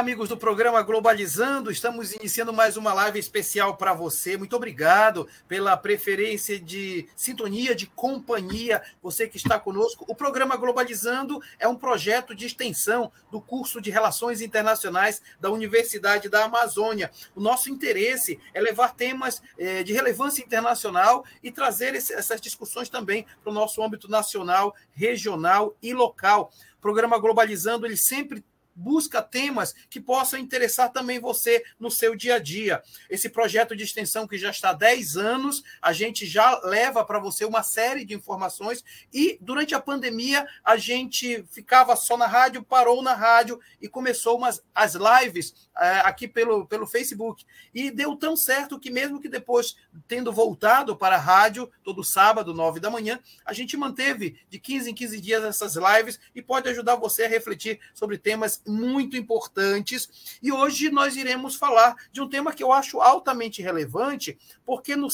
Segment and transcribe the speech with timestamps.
[0.00, 1.70] amigos do programa Globalizando.
[1.70, 4.34] Estamos iniciando mais uma live especial para você.
[4.34, 10.06] Muito obrigado pela preferência de sintonia, de companhia, você que está conosco.
[10.08, 16.30] O programa Globalizando é um projeto de extensão do curso de Relações Internacionais da Universidade
[16.30, 17.10] da Amazônia.
[17.36, 23.26] O nosso interesse é levar temas eh, de relevância internacional e trazer essas discussões também
[23.42, 26.50] para o nosso âmbito nacional, regional e local.
[26.78, 28.42] O programa Globalizando ele sempre
[28.74, 32.82] busca temas que possam interessar também você no seu dia a dia.
[33.08, 37.18] Esse projeto de extensão que já está há 10 anos, a gente já leva para
[37.18, 42.62] você uma série de informações e durante a pandemia a gente ficava só na rádio,
[42.62, 47.44] parou na rádio e começou umas, as lives é, aqui pelo, pelo Facebook.
[47.74, 52.52] E deu tão certo que mesmo que depois, tendo voltado para a rádio, todo sábado,
[52.52, 56.68] 9 da manhã, a gente manteve de 15 em 15 dias essas lives e pode
[56.68, 60.38] ajudar você a refletir sobre temas muito importantes.
[60.42, 65.08] E hoje nós iremos falar de um tema que eu acho altamente relevante, porque no,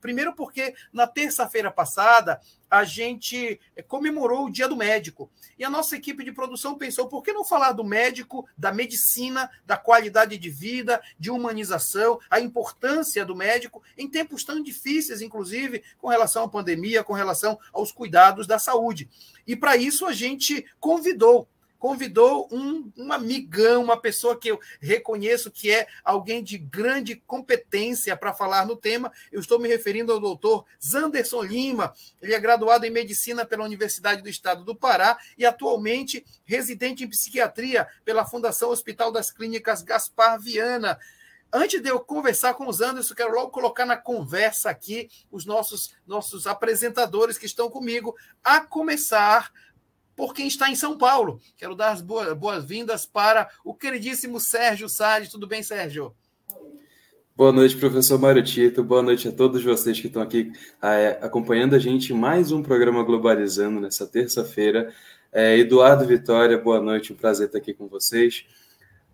[0.00, 2.40] primeiro porque na terça-feira passada
[2.72, 5.30] a gente comemorou o Dia do Médico.
[5.58, 9.50] E a nossa equipe de produção pensou: por que não falar do médico, da medicina,
[9.66, 15.82] da qualidade de vida, de humanização, a importância do médico em tempos tão difíceis, inclusive
[15.98, 19.08] com relação à pandemia, com relação aos cuidados da saúde.
[19.46, 21.46] E para isso a gente convidou
[21.82, 28.16] convidou um, um amigão, uma pessoa que eu reconheço que é alguém de grande competência
[28.16, 29.12] para falar no tema.
[29.32, 31.92] Eu estou me referindo ao doutor Zanderson Lima.
[32.22, 37.08] Ele é graduado em medicina pela Universidade do Estado do Pará e atualmente residente em
[37.08, 41.00] psiquiatria pela Fundação Hospital das Clínicas Gaspar Viana.
[41.52, 45.96] Antes de eu conversar com os Anderson, quero logo colocar na conversa aqui os nossos,
[46.06, 49.52] nossos apresentadores que estão comigo, a começar
[50.16, 51.40] por quem está em São Paulo.
[51.56, 55.28] Quero dar as boas-vindas para o queridíssimo Sérgio Salles.
[55.28, 56.14] Tudo bem, Sérgio?
[57.34, 58.84] Boa noite, professor Mário Tito.
[58.84, 60.52] Boa noite a todos vocês que estão aqui
[60.82, 64.92] é, acompanhando a gente mais um programa Globalizando nessa terça-feira.
[65.32, 68.44] É, Eduardo Vitória, boa noite, um prazer estar aqui com vocês.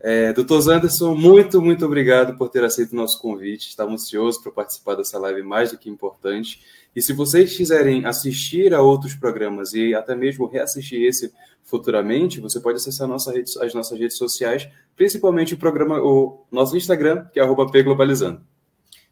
[0.00, 3.68] É, Doutor Zanderson, muito, muito obrigado por ter aceito o nosso convite.
[3.68, 6.62] Estava ansioso para participar dessa live mais do que importante.
[6.94, 11.32] E se vocês quiserem assistir a outros programas e até mesmo reassistir esse
[11.64, 16.76] futuramente, você pode acessar nossa rede, as nossas redes sociais, principalmente o programa, o nosso
[16.76, 18.40] Instagram, que é @pglobalizando.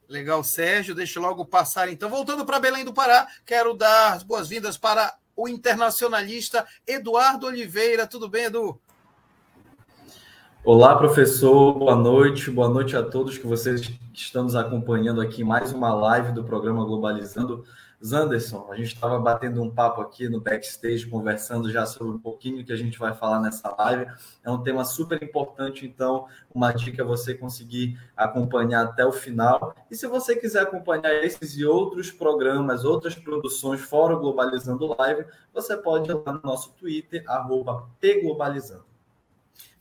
[0.09, 0.95] Legal, Sérgio.
[0.95, 1.89] Deixa logo passar.
[1.91, 8.07] Então, voltando para Belém do Pará, quero dar as boas-vindas para o internacionalista Eduardo Oliveira.
[8.07, 8.81] Tudo bem, Edu?
[10.66, 11.78] Olá, professor.
[11.78, 12.50] Boa noite.
[12.50, 16.84] Boa noite a todos que vocês estão nos acompanhando aqui mais uma live do programa
[16.84, 17.62] Globalizando.
[18.04, 22.65] Zanderson, a gente estava batendo um papo aqui no backstage, conversando já sobre um pouquinho
[22.65, 24.10] que a gente vai falar nessa live.
[24.43, 29.72] É um tema super importante, então, uma dica é você conseguir acompanhar até o final.
[29.88, 35.27] E se você quiser acompanhar esses e outros programas, outras produções fora o Globalizando Live,
[35.54, 38.96] você pode ir lá no nosso Twitter, arroba pglobalizando.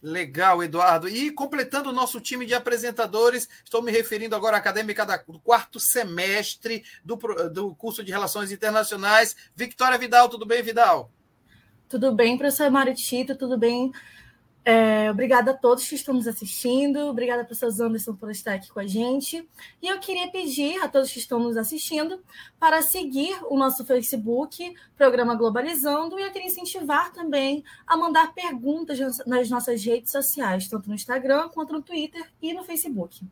[0.06, 1.10] Legal, Eduardo.
[1.10, 5.80] E completando o nosso time de apresentadores, estou me referindo agora à acadêmica do quarto
[5.80, 7.16] semestre do,
[7.50, 9.36] do curso de Relações Internacionais.
[9.56, 11.10] Victoria Vidal, tudo bem, Vidal?
[11.90, 13.92] Tudo bem, professor Maritito, tudo bem,
[14.68, 18.80] é, obrigada a todos que estão nos assistindo, obrigada professor Anderson por estar aqui com
[18.80, 19.48] a gente.
[19.80, 22.20] E eu queria pedir a todos que estão nos assistindo
[22.60, 28.98] para seguir o nosso Facebook, Programa Globalizando, e eu queria incentivar também a mandar perguntas
[29.28, 33.24] nas nossas redes sociais, tanto no Instagram quanto no Twitter e no Facebook.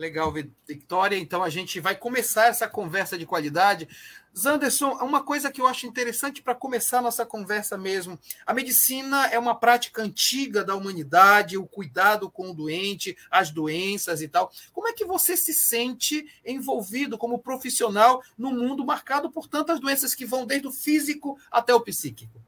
[0.00, 0.32] Legal,
[0.66, 1.18] Victoria.
[1.18, 3.86] Então a gente vai começar essa conversa de qualidade
[4.36, 8.18] Zanderson, uma coisa que eu acho interessante para começar nossa conversa mesmo.
[8.46, 14.22] A medicina é uma prática antiga da humanidade, o cuidado com o doente, as doenças
[14.22, 14.52] e tal.
[14.72, 20.14] Como é que você se sente envolvido como profissional num mundo marcado por tantas doenças
[20.14, 22.40] que vão desde o físico até o psíquico?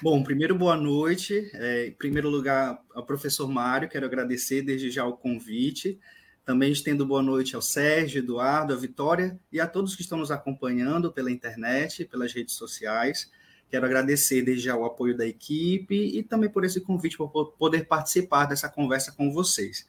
[0.00, 1.48] Bom, primeiro, boa noite.
[1.54, 5.98] É, em primeiro lugar, ao professor Mário, quero agradecer desde já o convite.
[6.44, 10.30] Também estendo boa noite ao Sérgio, Eduardo, a Vitória e a todos que estão nos
[10.30, 13.30] acompanhando pela internet, pelas redes sociais.
[13.70, 17.86] Quero agradecer desde já o apoio da equipe e também por esse convite para poder
[17.86, 19.86] participar dessa conversa com vocês.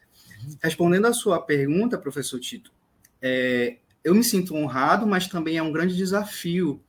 [0.62, 2.72] Respondendo à sua pergunta, professor Tito,
[3.22, 6.80] é, eu me sinto honrado, mas também é um grande desafio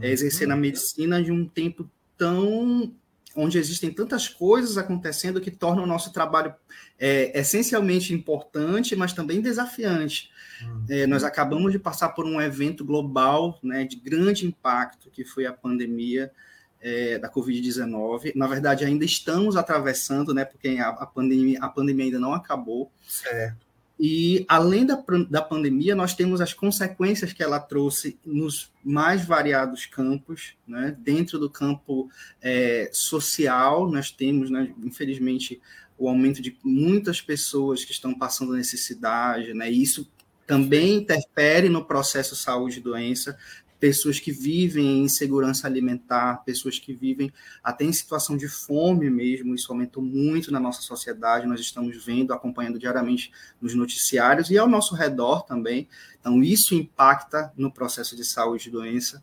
[0.00, 2.92] é, exercer na medicina de um tempo tão
[3.36, 6.54] onde existem tantas coisas acontecendo que tornam o nosso trabalho
[6.98, 10.30] é, essencialmente importante, mas também desafiante.
[10.62, 10.84] Uhum.
[10.88, 15.46] É, nós acabamos de passar por um evento global né, de grande impacto, que foi
[15.46, 16.32] a pandemia.
[16.80, 18.32] é, da Covid-19.
[18.36, 20.44] Na verdade, ainda estamos atravessando, né?
[20.44, 22.92] Porque a, a, pandemia, a pandemia ainda não acabou.
[23.08, 23.65] Certo.
[23.98, 29.86] E, além da, da pandemia, nós temos as consequências que ela trouxe nos mais variados
[29.86, 30.54] campos.
[30.68, 30.94] Né?
[30.98, 32.10] Dentro do campo
[32.42, 35.60] é, social, nós temos, né, infelizmente,
[35.98, 39.70] o aumento de muitas pessoas que estão passando necessidade, né?
[39.70, 40.06] E isso
[40.46, 43.36] também interfere no processo saúde e doença,
[43.78, 47.32] pessoas que vivem em insegurança alimentar, pessoas que vivem
[47.62, 52.32] até em situação de fome mesmo, isso aumentou muito na nossa sociedade, nós estamos vendo,
[52.32, 53.30] acompanhando diariamente
[53.60, 55.88] nos noticiários e ao nosso redor também,
[56.18, 59.22] então isso impacta no processo de saúde e doença.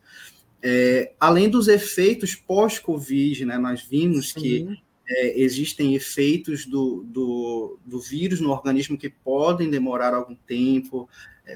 [0.62, 4.40] É, além dos efeitos pós-Covid, né, nós vimos Sim.
[4.40, 11.10] que é, existem efeitos do, do, do, vírus no organismo que podem demorar algum tempo,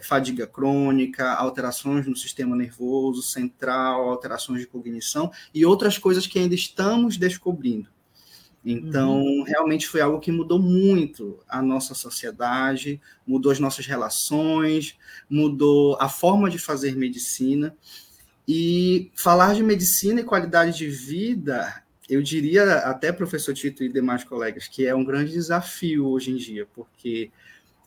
[0.03, 6.55] fadiga crônica, alterações no sistema nervoso central, alterações de cognição e outras coisas que ainda
[6.55, 7.89] estamos descobrindo.
[8.65, 9.43] Então, uhum.
[9.43, 14.97] realmente foi algo que mudou muito a nossa sociedade, mudou as nossas relações,
[15.29, 17.75] mudou a forma de fazer medicina.
[18.45, 24.23] E falar de medicina e qualidade de vida eu diria até, professor Tito e demais
[24.23, 27.31] colegas, que é um grande desafio hoje em dia, porque,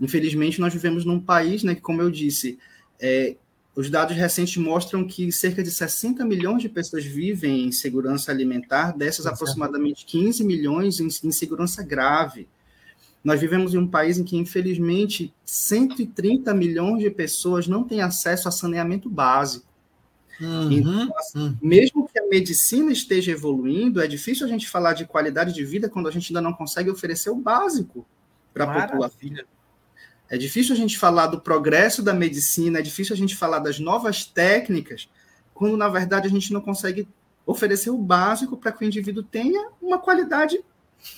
[0.01, 2.59] infelizmente, nós vivemos num país, né, que, como eu disse,
[2.99, 3.37] é,
[3.75, 8.97] os dados recentes mostram que cerca de 60 milhões de pessoas vivem em segurança alimentar,
[8.97, 12.49] dessas aproximadamente 15 milhões em insegurança grave.
[13.23, 18.49] Nós vivemos em um país em que, infelizmente, 130 milhões de pessoas não têm acesso
[18.49, 19.67] a saneamento básico.
[20.41, 21.57] Uhum, então, uhum.
[21.63, 25.89] mesmo que a medicina esteja evoluindo, é difícil a gente falar de qualidade de vida
[25.89, 28.07] quando a gente ainda não consegue oferecer o básico
[28.53, 29.19] para a população.
[30.31, 33.81] É difícil a gente falar do progresso da medicina, é difícil a gente falar das
[33.81, 35.11] novas técnicas,
[35.53, 37.09] quando na verdade a gente não consegue
[37.45, 40.63] oferecer o básico para que o indivíduo tenha uma qualidade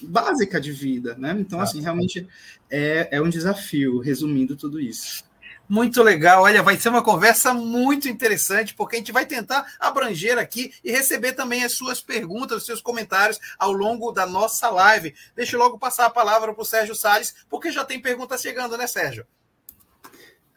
[0.01, 1.37] básica de vida, né?
[1.39, 2.27] Então, assim, realmente
[2.71, 5.25] é, é um desafio, resumindo tudo isso.
[5.73, 6.43] Muito legal.
[6.43, 10.93] Olha, vai ser uma conversa muito interessante, porque a gente vai tentar abranger aqui e
[10.93, 15.15] receber também as suas perguntas, os seus comentários ao longo da nossa live.
[15.35, 18.77] Deixa eu logo passar a palavra para o Sérgio Salles, porque já tem perguntas chegando,
[18.77, 19.25] né, Sérgio?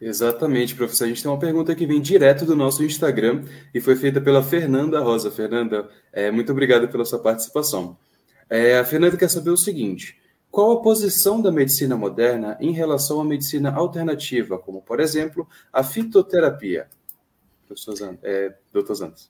[0.02, 1.06] Exatamente, professor.
[1.06, 4.44] A gente tem uma pergunta que vem direto do nosso Instagram e foi feita pela
[4.44, 5.32] Fernanda Rosa.
[5.32, 7.98] Fernanda, é, muito obrigado pela sua participação.
[8.50, 10.18] É, a Fernanda quer saber o seguinte:
[10.56, 15.84] qual a posição da medicina moderna em relação à medicina alternativa, como, por exemplo, a
[15.84, 16.88] fitoterapia?
[18.24, 19.30] É, doutor Zantes.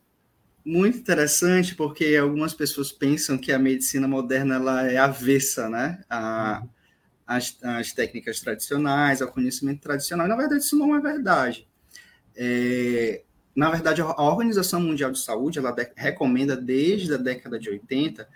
[0.63, 5.99] Muito interessante, porque algumas pessoas pensam que a medicina moderna ela é avessa né?
[6.07, 6.61] A,
[7.25, 10.27] as, as técnicas tradicionais, ao conhecimento tradicional.
[10.27, 11.67] Na verdade, isso não é verdade.
[12.35, 13.23] É,
[13.55, 18.29] na verdade, a Organização Mundial de Saúde ela de, recomenda desde a década de 80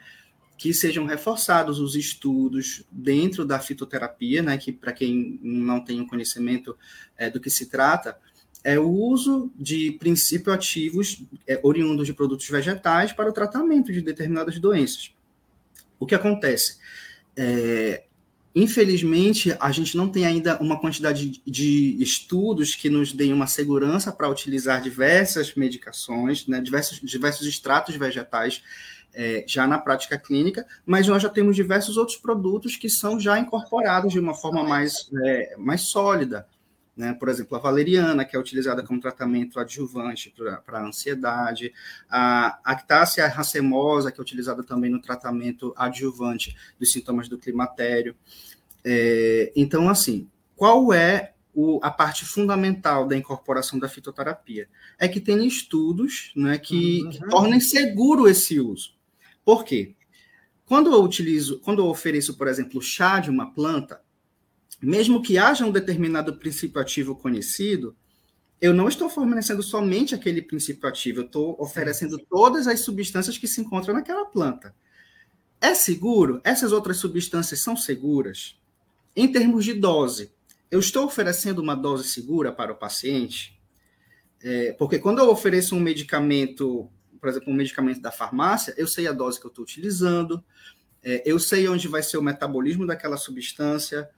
[0.59, 6.05] que sejam reforçados os estudos dentro da fitoterapia, né, que para quem não tem um
[6.05, 6.77] conhecimento
[7.17, 8.17] é, do que se trata,
[8.61, 14.01] é o uso de princípios ativos é, oriundos de produtos vegetais para o tratamento de
[14.01, 15.15] determinadas doenças.
[15.97, 16.77] O que acontece?
[17.37, 18.03] É,
[18.53, 24.11] infelizmente, a gente não tem ainda uma quantidade de estudos que nos deem uma segurança
[24.11, 28.61] para utilizar diversas medicações, né, diversos, diversos extratos vegetais
[29.13, 33.39] é, já na prática clínica, mas nós já temos diversos outros produtos que são já
[33.39, 36.47] incorporados de uma forma mais, é, mais sólida.
[36.99, 37.13] Né?
[37.13, 40.33] Por exemplo, a valeriana, que é utilizada como tratamento adjuvante
[40.65, 41.73] para a ansiedade,
[42.09, 48.13] a actácia racemosa, que é utilizada também no tratamento adjuvante dos sintomas do climatério.
[48.83, 54.67] É, então, assim, qual é o, a parte fundamental da incorporação da fitoterapia?
[54.97, 57.09] É que tem estudos né, que, uhum.
[57.11, 58.98] que tornem seguro esse uso.
[59.49, 59.95] Por quê?
[60.63, 63.99] Quando eu utilizo, quando eu ofereço, por exemplo, chá de uma planta,
[64.79, 67.97] mesmo que haja um determinado princípio ativo conhecido,
[68.61, 73.47] eu não estou fornecendo somente aquele princípio ativo, eu estou oferecendo todas as substâncias que
[73.47, 74.75] se encontram naquela planta.
[75.59, 76.39] É seguro?
[76.43, 78.55] Essas outras substâncias são seguras?
[79.15, 80.31] Em termos de dose,
[80.69, 83.59] eu estou oferecendo uma dose segura para o paciente?
[84.43, 86.87] É, porque quando eu ofereço um medicamento
[87.19, 90.43] por exemplo, um medicamento da farmácia, eu sei a dose que eu estou utilizando,
[91.03, 94.09] é, eu sei onde vai ser o metabolismo daquela substância,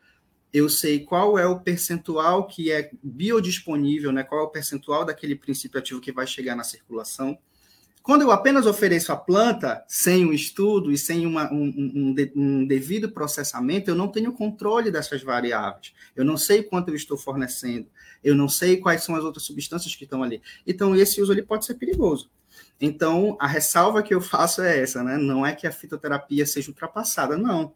[0.53, 5.35] eu sei qual é o percentual que é biodisponível, né, qual é o percentual daquele
[5.35, 7.37] princípio ativo que vai chegar na circulação.
[8.03, 12.65] Quando eu apenas ofereço a planta sem um estudo e sem uma, um, um, um,
[12.65, 15.93] devido processamento, eu não tenho controle dessas variáveis.
[16.15, 17.87] Eu não sei quanto eu estou fornecendo.
[18.23, 20.41] Eu não sei quais são as outras substâncias que estão ali.
[20.65, 22.31] Então, esse uso ali pode ser perigoso.
[22.79, 25.17] Então, a ressalva que eu faço é essa, né?
[25.17, 27.73] Não é que a fitoterapia seja ultrapassada, não.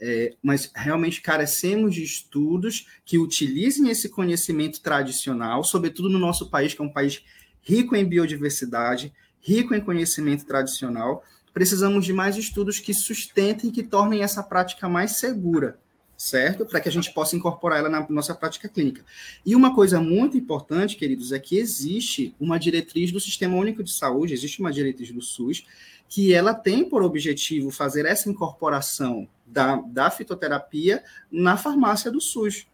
[0.00, 6.74] É, mas realmente carecemos de estudos que utilizem esse conhecimento tradicional, sobretudo no nosso país,
[6.74, 7.22] que é um país
[7.62, 11.24] rico em biodiversidade, rico em conhecimento tradicional.
[11.52, 15.78] Precisamos de mais estudos que sustentem e que tornem essa prática mais segura,
[16.16, 16.64] certo?
[16.64, 19.04] Para que a gente possa incorporar ela na nossa prática clínica.
[19.44, 23.92] E uma coisa muito importante, queridos, é que existe uma diretriz do Sistema Único de
[23.92, 25.66] Saúde, existe uma diretriz do SUS,
[26.08, 32.66] que ela tem por objetivo fazer essa incorporação da, da fitoterapia na farmácia do SUS.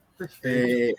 [0.42, 0.92] É,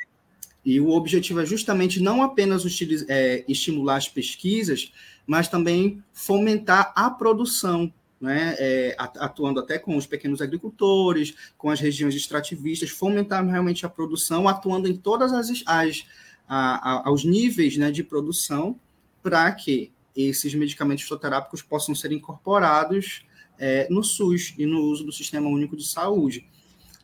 [0.65, 2.63] e o objetivo é justamente não apenas
[3.07, 4.91] é, estimular as pesquisas,
[5.25, 11.79] mas também fomentar a produção, né, é, atuando até com os pequenos agricultores, com as
[11.79, 16.05] regiões extrativistas, fomentar realmente a produção, atuando em todas as, as
[16.47, 18.79] a, a, aos níveis né, de produção,
[19.23, 23.25] para que esses medicamentos fitoterápicos possam ser incorporados
[23.57, 26.45] é, no SUS e no uso do Sistema Único de Saúde.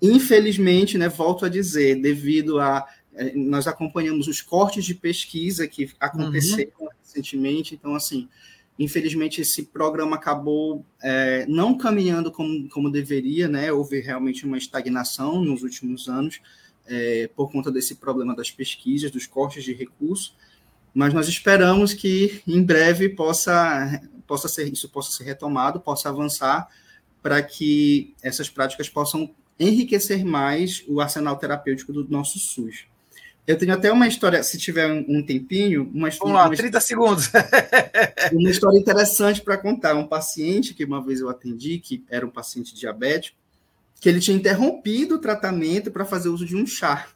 [0.01, 2.85] Infelizmente, né, volto a dizer, devido a
[3.17, 6.87] é, nós acompanhamos os cortes de pesquisa que aconteceram uhum.
[7.01, 8.29] recentemente, então assim,
[8.77, 13.71] infelizmente esse programa acabou é, não caminhando como, como deveria, né?
[13.71, 16.39] Houve realmente uma estagnação nos últimos anos
[16.85, 20.35] é, por conta desse problema das pesquisas, dos cortes de recursos,
[20.93, 26.67] mas nós esperamos que em breve possa possa ser isso possa ser retomado, possa avançar
[27.21, 32.85] para que essas práticas possam enriquecer mais o arsenal terapêutico do nosso SUS.
[33.47, 37.31] Eu tenho até uma história, se tiver um tempinho, uma Vamos lá, uma, 30 segundos.
[38.33, 39.95] uma história interessante para contar.
[39.95, 43.37] Um paciente que uma vez eu atendi, que era um paciente diabético,
[44.01, 47.07] que ele tinha interrompido o tratamento para fazer uso de um chá.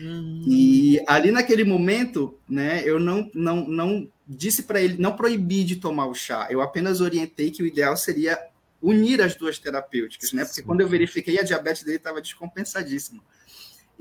[0.00, 0.44] Hum.
[0.46, 5.76] E ali naquele momento, né, eu não, não, não disse para ele, não proibi de
[5.76, 8.38] tomar o chá, eu apenas orientei que o ideal seria
[8.80, 10.44] unir as duas terapêuticas, né?
[10.44, 10.66] Porque Sim.
[10.66, 13.22] quando eu verifiquei, a diabetes dele estava descompensadíssima.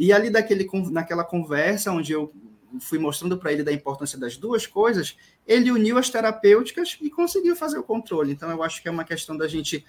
[0.02, 2.34] E ali daquele, naquela conversa, onde eu
[2.80, 5.16] fui mostrando para ele da importância das duas coisas,
[5.46, 8.32] ele uniu as terapêuticas e conseguiu fazer o controle.
[8.32, 9.86] Então, eu acho que é uma questão da gente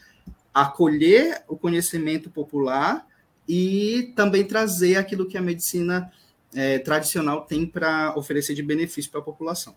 [0.52, 3.06] acolher o conhecimento popular
[3.48, 6.12] e também trazer aquilo que a medicina
[6.54, 9.74] é, tradicional tem para oferecer de benefício para a população.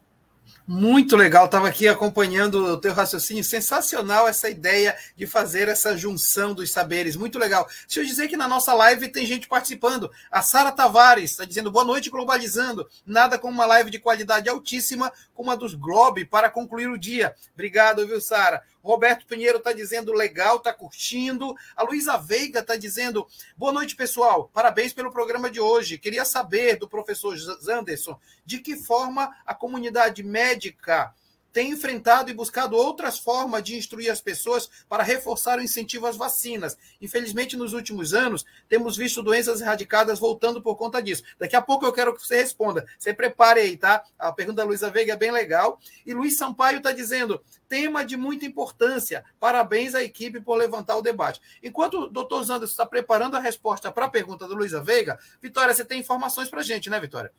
[0.68, 6.56] Muito legal, estava aqui acompanhando o teu raciocínio, sensacional essa ideia de fazer essa junção
[6.56, 7.68] dos saberes, muito legal.
[7.86, 10.10] Deixa eu dizer que na nossa live tem gente participando.
[10.32, 12.88] A Sara Tavares está dizendo boa noite, globalizando.
[13.06, 17.36] Nada como uma live de qualidade altíssima como a dos Globe para concluir o dia.
[17.54, 18.64] Obrigado, viu, Sara?
[18.86, 21.56] Roberto Pinheiro está dizendo legal, está curtindo.
[21.76, 23.28] A Luísa Veiga está dizendo
[23.58, 24.52] boa noite, pessoal.
[24.54, 25.98] Parabéns pelo programa de hoje.
[25.98, 31.16] Queria saber do professor Zanderson de que forma a comunidade médica
[31.56, 36.18] tem enfrentado e buscado outras formas de instruir as pessoas para reforçar o incentivo às
[36.18, 36.78] vacinas.
[37.00, 41.24] Infelizmente, nos últimos anos, temos visto doenças erradicadas voltando por conta disso.
[41.40, 42.86] Daqui a pouco eu quero que você responda.
[43.00, 44.04] Você prepare aí, tá?
[44.20, 45.80] A pergunta da Luísa Veiga é bem legal.
[46.06, 49.24] E Luiz Sampaio está dizendo: tema de muita importância.
[49.40, 51.40] Parabéns à equipe por levantar o debate.
[51.64, 55.74] Enquanto o doutor Zanderson está preparando a resposta para a pergunta da Luísa Veiga, Vitória,
[55.74, 57.32] você tem informações para gente, né, Vitória?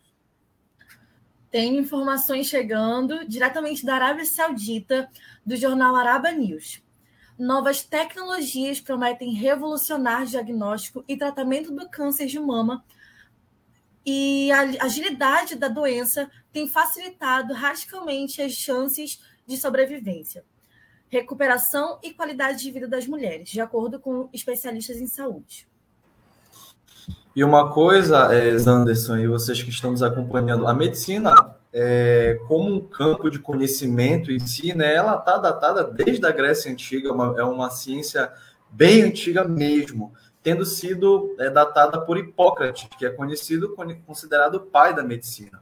[1.57, 5.11] Tem informações chegando diretamente da Arábia Saudita,
[5.43, 6.83] do jornal Araba News.
[7.39, 12.85] Novas tecnologias prometem revolucionar diagnóstico e tratamento do câncer de mama
[14.05, 20.45] e a agilidade da doença tem facilitado radicalmente as chances de sobrevivência,
[21.09, 25.66] recuperação e qualidade de vida das mulheres, de acordo com especialistas em saúde.
[27.37, 32.75] E uma coisa, é, Anderson, e vocês que estão nos acompanhando, a medicina, é, como
[32.75, 37.13] um campo de conhecimento em si, né, ela está datada desde a Grécia Antiga, é
[37.13, 38.33] uma, é uma ciência
[38.71, 43.77] bem antiga mesmo, tendo sido é, datada por Hipócrates, que é conhecido,
[44.07, 45.61] considerado o pai da medicina.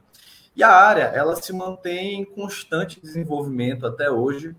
[0.55, 4.55] E a área, ela se mantém em constante desenvolvimento até hoje,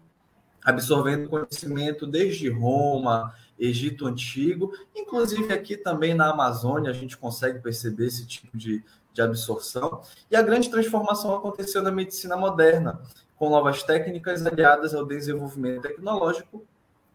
[0.62, 8.06] absorvendo conhecimento desde Roma, Egito Antigo, inclusive aqui também na Amazônia a gente consegue perceber
[8.06, 10.02] esse tipo de, de absorção.
[10.30, 13.00] E a grande transformação aconteceu na medicina moderna,
[13.36, 16.64] com novas técnicas aliadas ao desenvolvimento tecnológico,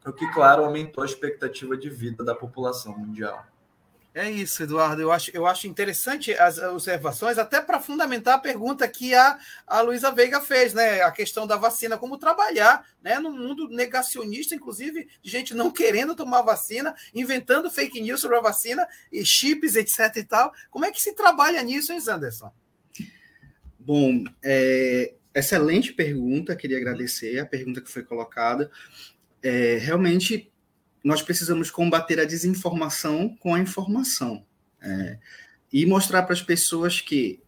[0.06, 3.46] o que, claro, aumentou a expectativa de vida da população mundial.
[4.14, 5.02] É isso, Eduardo.
[5.02, 9.80] Eu acho, eu acho interessante as observações, até para fundamentar a pergunta que a, a
[9.80, 11.02] Luísa Veiga fez, né?
[11.02, 13.20] A questão da vacina, como trabalhar né?
[13.20, 18.42] no mundo negacionista, inclusive, de gente não querendo tomar vacina, inventando fake news sobre a
[18.42, 20.18] vacina, e chips, etc.
[20.18, 20.52] e tal.
[20.70, 22.52] Como é que se trabalha nisso, hein, Anderson?
[23.80, 28.70] Bom, é, excelente pergunta, queria agradecer a pergunta que foi colocada.
[29.42, 30.51] É, realmente,
[31.04, 34.46] nós precisamos combater a desinformação com a informação.
[34.82, 35.18] É,
[35.72, 37.40] e mostrar para as pessoas que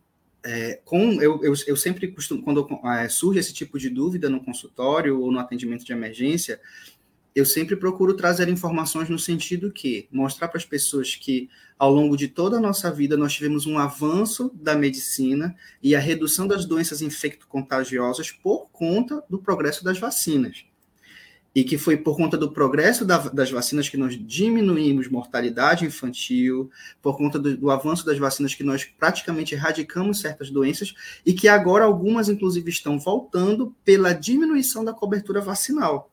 [0.43, 4.43] é, com eu, eu, eu, sempre costumo, quando é, surge esse tipo de dúvida no
[4.43, 6.59] consultório ou no atendimento de emergência,
[7.33, 12.15] eu sempre procuro trazer informações no sentido que mostrar para as pessoas que ao longo
[12.15, 16.65] de toda a nossa vida nós tivemos um avanço da medicina e a redução das
[16.65, 20.65] doenças infecto-contagiosas por conta do progresso das vacinas
[21.55, 26.71] e que foi por conta do progresso da, das vacinas que nós diminuímos mortalidade infantil,
[27.01, 30.95] por conta do, do, avanço das vacinas que nós praticamente erradicamos certas doenças
[31.25, 36.09] e que agora algumas, inclusive, estão voltando pela diminuição da cobertura vacinal.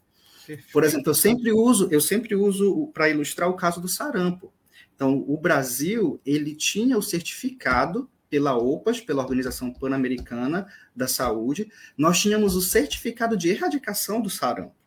[0.73, 4.53] Por exemplo, eu sempre uso, eu sempre uso para ilustrar o caso do sarampo.
[4.95, 12.21] Então, o Brasil ele tinha o certificado pela OPAS, pela Organização Pan-Americana da Saúde, nós
[12.21, 14.80] tínhamos o certificado de erradicação do sarampo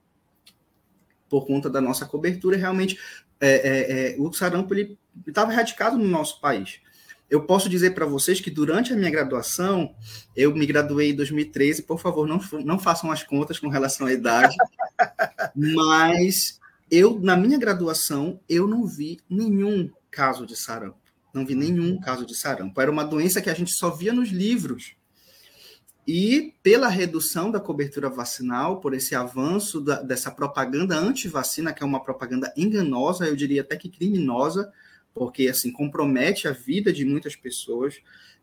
[1.34, 2.96] por conta da nossa cobertura, realmente
[3.42, 4.72] é, é, é, o sarampo
[5.26, 6.80] estava erradicado no nosso país.
[7.28, 9.96] Eu posso dizer para vocês que durante a minha graduação,
[10.36, 14.14] eu me graduei em 2013, por favor, não, não façam as contas com relação à
[14.14, 14.56] idade,
[15.56, 16.60] mas
[16.92, 21.00] eu, na minha graduação, eu não vi nenhum caso de sarampo.
[21.34, 22.80] Não vi nenhum caso de sarampo.
[22.80, 24.96] Era uma doença que a gente só via nos livros.
[26.06, 31.86] E pela redução da cobertura vacinal, por esse avanço da, dessa propaganda anti-vacina, que é
[31.86, 34.72] uma propaganda enganosa, eu diria até que criminosa,
[35.14, 37.96] porque assim compromete a vida de muitas pessoas.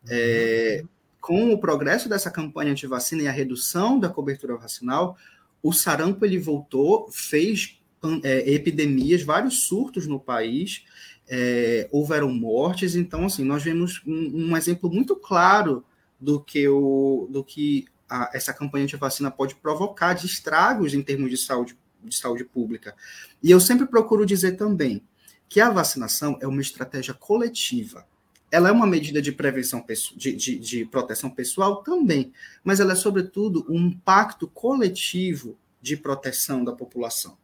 [0.09, 0.83] É,
[1.19, 5.15] com o progresso dessa campanha anti-vacina e a redução da cobertura vacinal,
[5.61, 7.79] o sarampo ele voltou, fez
[8.23, 10.83] é, epidemias, vários surtos no país,
[11.29, 12.95] é, houveram mortes.
[12.95, 15.85] Então, assim, nós vemos um, um exemplo muito claro
[16.21, 21.01] do que, o, do que a, essa campanha de vacina pode provocar de estragos em
[21.01, 22.95] termos de saúde, de saúde pública.
[23.41, 25.01] E eu sempre procuro dizer também
[25.49, 28.05] que a vacinação é uma estratégia coletiva.
[28.51, 29.83] Ela é uma medida de prevenção,
[30.15, 32.31] de, de, de proteção pessoal também,
[32.63, 37.37] mas ela é, sobretudo, um pacto coletivo de proteção da população.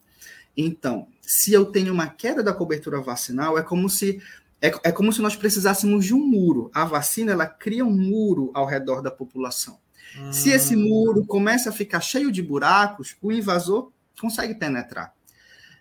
[0.55, 4.21] Então, se eu tenho uma queda da cobertura vacinal, é como se
[4.61, 6.71] é, é como se nós precisássemos de um muro.
[6.73, 9.79] A vacina ela cria um muro ao redor da população.
[10.19, 10.31] Hum.
[10.31, 10.89] Se esse hum.
[10.89, 15.13] muro começa a ficar cheio de buracos, o invasor consegue penetrar.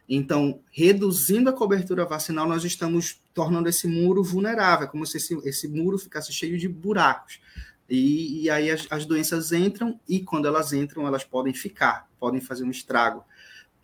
[0.08, 5.66] Então, reduzindo a cobertura vacinal, nós estamos tornando esse muro vulnerável, como se esse, esse
[5.66, 7.40] muro ficasse cheio de buracos.
[7.88, 12.40] E, e aí as, as, doenças entram, e quando elas entram, elas podem ficar, podem
[12.40, 13.24] fazer um estrago,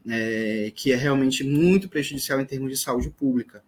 [0.08, 3.64] é, que é realmente muito prejudicial em termos de saúde pública.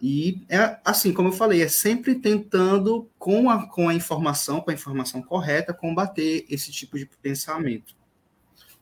[0.00, 4.70] E é assim, como eu falei, é sempre tentando, com a, com a informação, com
[4.70, 7.97] a informação correta, combater esse tipo de pensamento.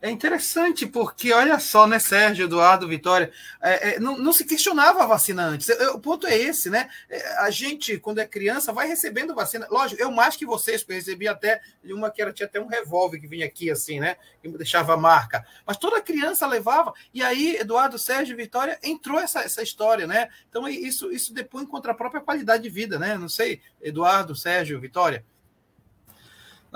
[0.07, 5.03] É interessante, porque olha só, né, Sérgio, Eduardo, Vitória, é, é, não, não, se questionava
[5.03, 5.69] a vacina antes.
[5.93, 6.89] O ponto é esse, né?
[7.11, 9.67] É, a gente, quando é criança, vai recebendo vacina.
[9.69, 12.69] Lógico, eu mais que vocês, porque eu recebi até uma que era, tinha até um
[12.69, 14.17] revólver que vinha aqui, assim, né?
[14.41, 15.45] Que deixava a marca.
[15.67, 16.95] Mas toda criança levava.
[17.13, 20.29] E aí, Eduardo, Sérgio, Vitória, entrou essa, essa história, né?
[20.49, 23.19] Então, isso, isso depois contra a própria qualidade de vida, né?
[23.19, 25.25] Não sei, Eduardo, Sérgio, Vitória.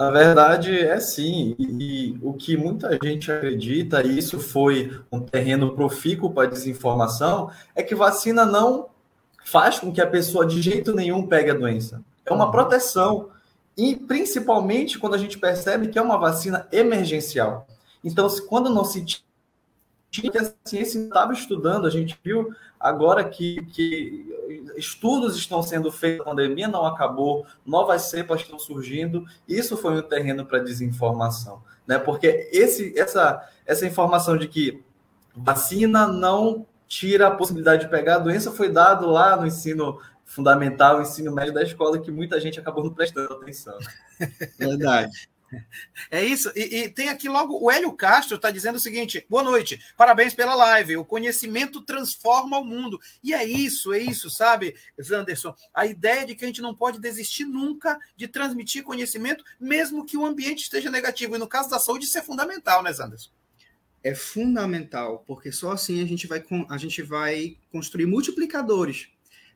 [0.00, 1.54] Na verdade, é sim.
[1.58, 7.82] E, o que muita gente acredita, e isso foi um terreno profícuo para desinformação, é
[7.82, 8.88] que vacina não
[9.44, 12.02] faz com que a pessoa de jeito nenhum pegue a doença.
[12.24, 12.50] É uma uhum.
[12.50, 13.28] proteção.
[13.76, 17.66] E principalmente quando a gente percebe que é uma vacina emergencial.
[18.02, 19.04] Então, quando não se
[20.10, 24.26] que a ciência estava estudando, a gente viu agora que, que
[24.76, 30.02] estudos estão sendo feitos, a pandemia não acabou, novas cepas estão surgindo, isso foi um
[30.02, 31.98] terreno para desinformação, né?
[31.98, 34.82] Porque esse, essa, essa informação de que
[35.34, 41.00] vacina não tira a possibilidade de pegar a doença foi dado lá no ensino fundamental,
[41.00, 43.78] ensino médio da escola, que muita gente acabou não prestando atenção.
[44.58, 45.29] Verdade.
[46.10, 46.50] É isso.
[46.54, 50.34] E, e, tem aqui logo o Hélio Castro está dizendo o seguinte: boa noite, parabéns
[50.34, 50.96] pela live.
[50.96, 53.00] O conhecimento transforma o mundo.
[53.22, 55.54] E é isso, é isso, sabe, Zanderson?
[55.74, 60.16] A ideia de que a gente não pode desistir nunca de transmitir conhecimento, mesmo que
[60.16, 61.36] o ambiente esteja negativo.
[61.36, 63.30] E no caso da saúde, isso é fundamental, né, Zanderson?
[64.02, 69.08] É fundamental, porque só assim a gente vai, a gente vai construir multiplicadores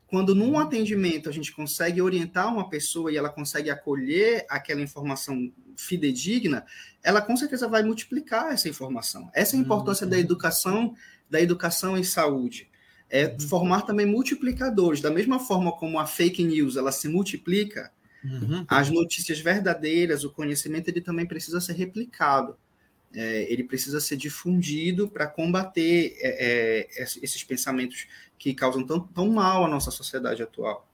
[0.07, 0.59] quando num uhum.
[0.59, 6.65] atendimento a gente consegue orientar uma pessoa e ela consegue acolher aquela informação fidedigna,
[7.03, 9.29] ela com certeza vai multiplicar essa informação.
[9.33, 10.11] Essa é a importância uhum.
[10.11, 10.95] da educação,
[11.29, 12.69] da educação em saúde.
[13.09, 13.39] É uhum.
[13.39, 15.01] formar também multiplicadores.
[15.01, 17.91] Da mesma forma como a fake news ela se multiplica,
[18.25, 18.65] Uhum.
[18.67, 22.57] As notícias verdadeiras, o conhecimento, ele também precisa ser replicado.
[23.13, 28.07] É, ele precisa ser difundido para combater é, é, esses pensamentos
[28.37, 30.89] que causam tão, tão mal à nossa sociedade atual.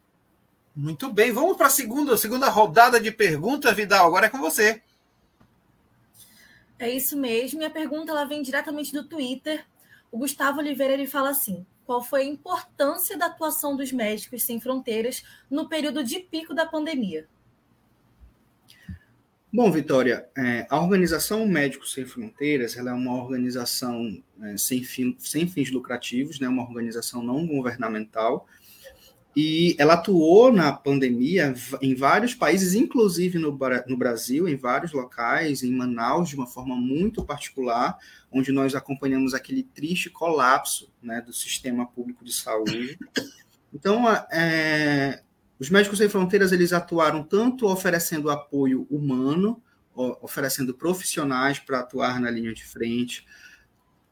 [0.76, 4.08] Muito bem, vamos para a segunda, segunda rodada de perguntas, Vidal.
[4.08, 4.82] Agora é com você.
[6.80, 7.60] É isso mesmo.
[7.60, 9.66] Minha pergunta ela vem diretamente do Twitter.
[10.12, 14.60] O Gustavo Oliveira ele fala assim: qual foi a importância da atuação dos médicos sem
[14.60, 17.28] fronteiras no período de pico da pandemia?
[19.54, 25.14] Bom, Vitória, é, a Organização Médicos Sem Fronteiras ela é uma organização é, sem, fim,
[25.20, 28.48] sem fins lucrativos, né, uma organização não governamental,
[29.36, 35.63] e ela atuou na pandemia em vários países, inclusive no, no Brasil, em vários locais,
[35.63, 37.98] em Manaus, de uma forma muito particular,
[38.30, 43.00] onde nós acompanhamos aquele triste colapso né, do sistema público de saúde.
[43.74, 45.22] Então, é,
[45.58, 49.62] os Médicos Sem Fronteiras eles atuaram tanto oferecendo apoio humano,
[49.94, 53.26] oferecendo profissionais para atuar na linha de frente,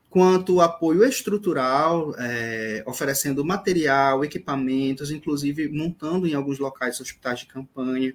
[0.09, 8.13] quanto apoio estrutural, é, oferecendo material, equipamentos, inclusive montando em alguns locais hospitais de campanha.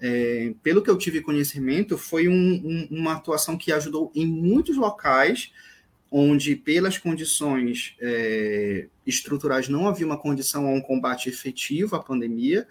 [0.00, 4.76] É, pelo que eu tive conhecimento, foi um, um, uma atuação que ajudou em muitos
[4.76, 5.50] locais
[6.10, 12.66] onde, pelas condições é, estruturais, não havia uma condição a um combate efetivo à pandemia,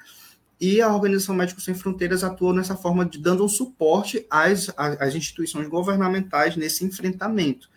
[0.60, 5.14] e a Organização Médicos Sem Fronteiras atuou nessa forma de dando um suporte às, às
[5.14, 7.70] instituições governamentais nesse enfrentamento,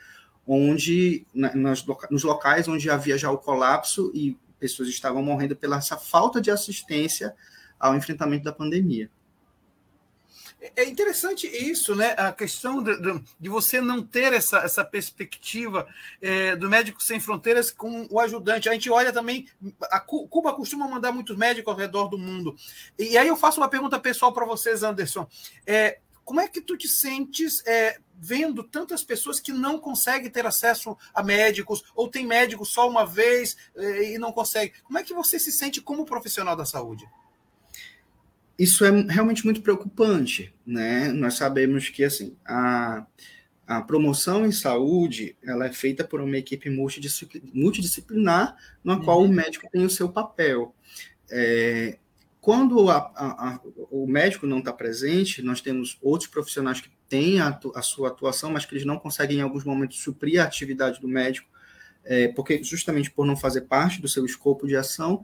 [0.48, 6.40] onde nos locais onde havia já o colapso e pessoas estavam morrendo pela essa falta
[6.40, 7.34] de assistência
[7.78, 9.11] ao enfrentamento da pandemia.
[10.74, 12.14] É interessante isso, né?
[12.18, 12.92] A questão de,
[13.38, 15.87] de você não ter essa, essa perspectiva
[16.20, 18.68] é, do médico sem fronteiras com o ajudante.
[18.68, 19.46] A gente olha também,
[20.28, 22.56] Cuba costuma mandar muitos médicos ao redor do mundo.
[22.98, 25.28] E aí eu faço uma pergunta pessoal para vocês, Anderson.
[25.64, 30.44] É, como é que tu te sentes é, vendo tantas pessoas que não conseguem ter
[30.44, 34.74] acesso a médicos ou tem médico só uma vez é, e não consegue?
[34.83, 37.07] Como é que você se sente como profissional da saúde?
[38.59, 41.12] isso é realmente muito preocupante, né?
[41.12, 43.07] Nós sabemos que assim a,
[43.64, 49.04] a promoção em saúde ela é feita por uma equipe multidisciplinar, na uhum.
[49.04, 50.74] qual o médico tem o seu papel.
[51.31, 51.98] É,
[52.48, 57.61] quando a, a, o médico não está presente, nós temos outros profissionais que têm a,
[57.74, 61.06] a, sua atuação, mas que eles não conseguem em alguns momentos suprir a atividade do
[61.06, 61.46] médico,
[62.02, 65.22] é, porque justamente por não fazer parte do seu escopo de ação,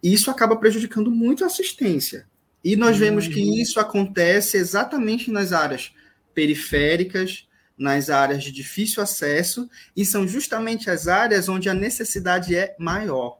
[0.00, 2.28] e isso acaba prejudicando muito a assistência.
[2.62, 3.56] E nós vemos que uhum.
[3.56, 5.92] isso acontece exatamente nas áreas
[6.32, 12.76] periféricas, nas áreas de difícil acesso, e são justamente as áreas onde a necessidade é
[12.78, 13.39] maior.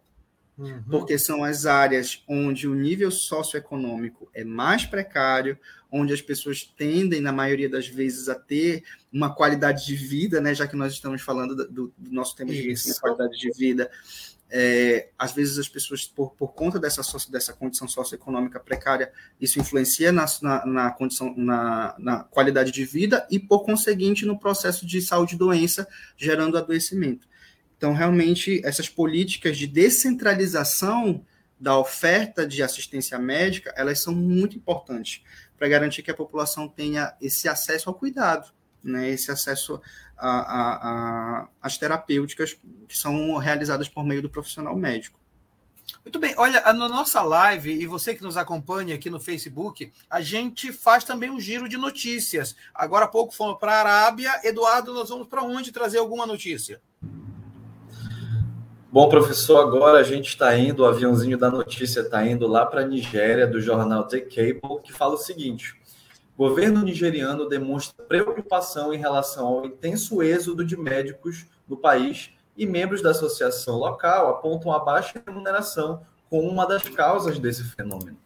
[0.59, 0.83] Uhum.
[0.91, 5.59] Porque são as áreas onde o nível socioeconômico é mais precário,
[5.91, 10.55] onde as pessoas tendem, na maioria das vezes, a ter uma qualidade de vida, né?
[10.55, 13.91] já que nós estamos falando do, do nosso tema de qualidade de vida,
[14.53, 20.11] é, às vezes as pessoas, por, por conta dessa, dessa condição socioeconômica precária, isso influencia
[20.11, 25.01] na, na, na condição, na, na, qualidade de vida e, por conseguinte, no processo de
[25.01, 25.87] saúde e doença,
[26.17, 27.29] gerando adoecimento.
[27.81, 31.25] Então, realmente, essas políticas de descentralização
[31.59, 35.23] da oferta de assistência médica, elas são muito importantes
[35.57, 38.53] para garantir que a população tenha esse acesso ao cuidado,
[38.85, 39.81] né, esse acesso
[40.19, 42.55] às terapêuticas
[42.87, 45.19] que são realizadas por meio do profissional médico.
[46.05, 50.21] Muito bem, olha, na nossa live, e você que nos acompanha aqui no Facebook, a
[50.21, 52.55] gente faz também um giro de notícias.
[52.75, 54.39] Agora há pouco fomos para a Arábia.
[54.45, 56.79] Eduardo, nós vamos para onde trazer alguma notícia?
[58.93, 62.81] Bom, professor, agora a gente está indo, o aviãozinho da notícia está indo lá para
[62.81, 65.81] a Nigéria, do jornal The Cable, que fala o seguinte:
[66.37, 73.01] governo nigeriano demonstra preocupação em relação ao intenso êxodo de médicos no país e membros
[73.01, 78.17] da associação local apontam a baixa remuneração como uma das causas desse fenômeno.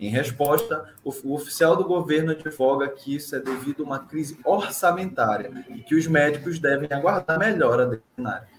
[0.00, 5.50] Em resposta, o oficial do governo advoga que isso é devido a uma crise orçamentária
[5.68, 8.53] e que os médicos devem aguardar melhora desse cenário.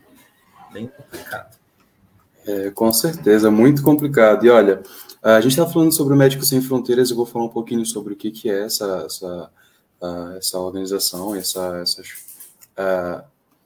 [0.76, 1.58] Bem complicado.
[2.46, 4.46] É, com certeza, muito complicado.
[4.46, 4.84] E olha,
[5.24, 8.14] a gente está falando sobre o Médicos Sem Fronteiras, eu vou falar um pouquinho sobre
[8.14, 9.50] o que, que é essa, essa,
[10.02, 12.08] uh, essa organização, essa, essas,
[12.78, 13.24] uh,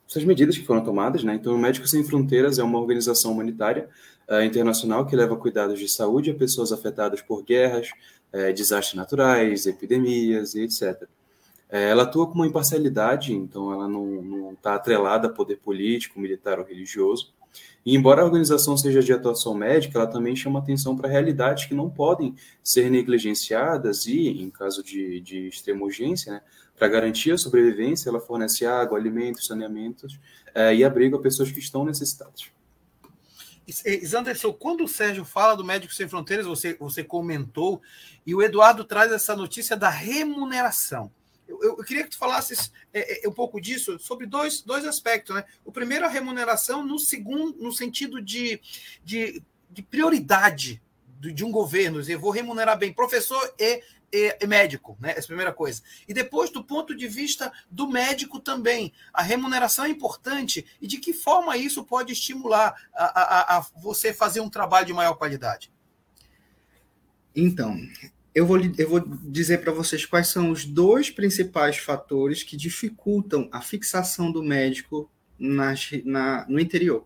[0.08, 1.24] essas medidas que foram tomadas.
[1.24, 1.34] Né?
[1.34, 3.90] Então, o Médicos Sem Fronteiras é uma organização humanitária
[4.30, 7.90] uh, internacional que leva cuidados de saúde a pessoas afetadas por guerras,
[8.32, 11.10] eh, desastres naturais, epidemias e etc.
[11.70, 16.60] Eh, ela atua com uma imparcialidade, então ela não está atrelada a poder político, militar
[16.60, 17.34] ou religioso.
[17.86, 21.74] E embora a organização seja de atuação médica, ela também chama atenção para realidades que
[21.74, 26.42] não podem ser negligenciadas e, em caso de, de extrema urgência, né,
[26.78, 30.20] para garantir a sobrevivência, ela fornece água, alimentos, saneamentos
[30.54, 32.50] é, e abrigo a pessoas que estão necessitadas.
[34.18, 37.82] Anderson, quando o Sérgio fala do Médicos Sem Fronteiras, você, você comentou,
[38.26, 41.12] e o Eduardo traz essa notícia da remuneração.
[41.50, 45.36] Eu, eu, queria que tu falasses é, é, um pouco disso sobre dois, dois aspectos.
[45.36, 45.44] Né?
[45.66, 48.62] O primeiro, a remuneração, no segundo, no sentido de,
[49.04, 50.82] de, de prioridade
[51.20, 52.02] de um governo.
[52.08, 55.12] Eu vou remunerar bem professor e e, médico, né?
[55.12, 55.82] Essa é a primeira coisa.
[56.08, 60.98] E depois, do ponto de vista do médico também, a remuneração é importante e de
[60.98, 65.72] que forma isso pode estimular a, a, a você fazer um trabalho de maior qualidade?
[67.36, 67.78] Então,
[68.40, 73.50] eu vou, eu vou dizer para vocês quais são os dois principais fatores que dificultam
[73.52, 75.74] a fixação do médico na,
[76.06, 77.06] na, no interior.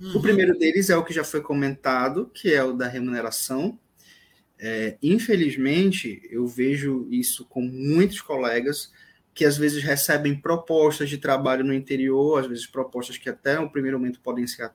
[0.00, 0.16] Uhum.
[0.16, 3.78] O primeiro deles é o que já foi comentado, que é o da remuneração,
[4.62, 8.92] é, infelizmente, eu vejo isso com muitos colegas
[9.32, 13.70] que às vezes recebem propostas de trabalho no interior, às vezes propostas que até no
[13.70, 14.70] primeiro momento podem, ser,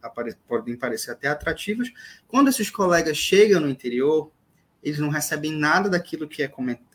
[0.48, 1.92] podem parecer até atrativas.
[2.28, 4.32] Quando esses colegas chegam no interior,
[4.86, 6.52] eles não recebem nada daquilo que é,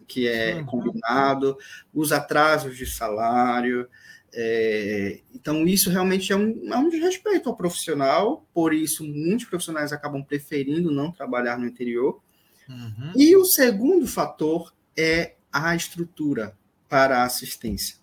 [0.07, 1.59] que é combinado,
[1.93, 3.89] os atrasos de salário.
[4.33, 9.93] É, então, isso realmente é um, é um desrespeito ao profissional, por isso, muitos profissionais
[9.93, 12.23] acabam preferindo não trabalhar no interior.
[12.69, 13.13] Uhum.
[13.17, 16.57] E o segundo fator é a estrutura
[16.89, 17.97] para a assistência.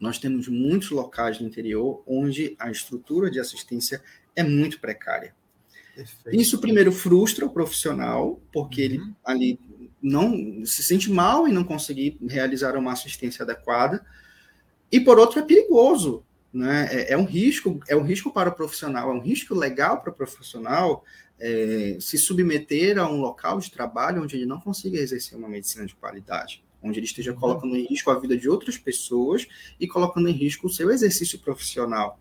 [0.00, 4.02] Nós temos muitos locais no interior onde a estrutura de assistência
[4.34, 5.32] é muito precária.
[6.00, 6.40] Perfeito.
[6.40, 8.86] Isso primeiro frustra o profissional, porque uhum.
[8.86, 9.60] ele ali
[10.02, 14.04] não se sente mal em não conseguir realizar uma assistência adequada,
[14.90, 16.88] e por outro é perigoso, né?
[16.90, 20.10] É, é um risco, é um risco para o profissional, é um risco legal para
[20.10, 21.04] o profissional
[21.38, 25.84] é, se submeter a um local de trabalho onde ele não consiga exercer uma medicina
[25.84, 27.38] de qualidade, onde ele esteja uhum.
[27.38, 29.46] colocando em risco a vida de outras pessoas
[29.78, 32.18] e colocando em risco o seu exercício profissional.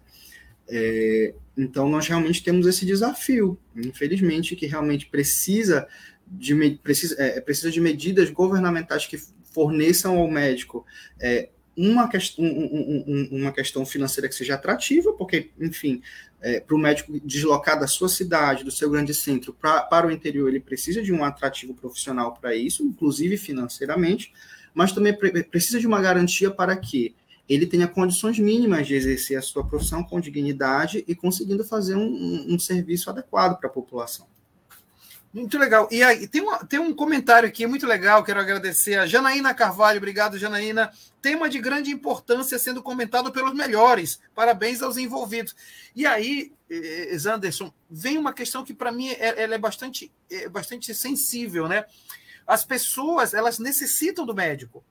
[0.69, 5.87] É, então, nós realmente temos esse desafio, infelizmente, que realmente precisa
[6.25, 9.17] de, precisa, é, precisa de medidas governamentais que
[9.51, 10.85] forneçam ao médico
[11.19, 16.01] é, uma, questão, um, um, uma questão financeira que seja atrativa, porque, enfim,
[16.41, 20.11] é, para o médico deslocar da sua cidade, do seu grande centro pra, para o
[20.11, 24.33] interior, ele precisa de um atrativo profissional para isso, inclusive financeiramente,
[24.73, 27.15] mas também pre precisa de uma garantia para que
[27.49, 32.45] ele tenha condições mínimas de exercer a sua profissão com dignidade e conseguindo fazer um,
[32.47, 34.27] um serviço adequado para a população.
[35.31, 35.87] Muito legal.
[35.91, 39.97] E aí, tem, uma, tem um comentário aqui muito legal, quero agradecer a Janaína Carvalho.
[39.97, 40.91] Obrigado, Janaína.
[41.21, 44.19] Tema de grande importância sendo comentado pelos melhores.
[44.33, 45.55] Parabéns aos envolvidos.
[45.95, 46.51] E aí,
[47.15, 51.85] Zanderson, vem uma questão que para mim é, ela é bastante, é bastante sensível, né?
[52.47, 54.83] As pessoas, elas necessitam do médico.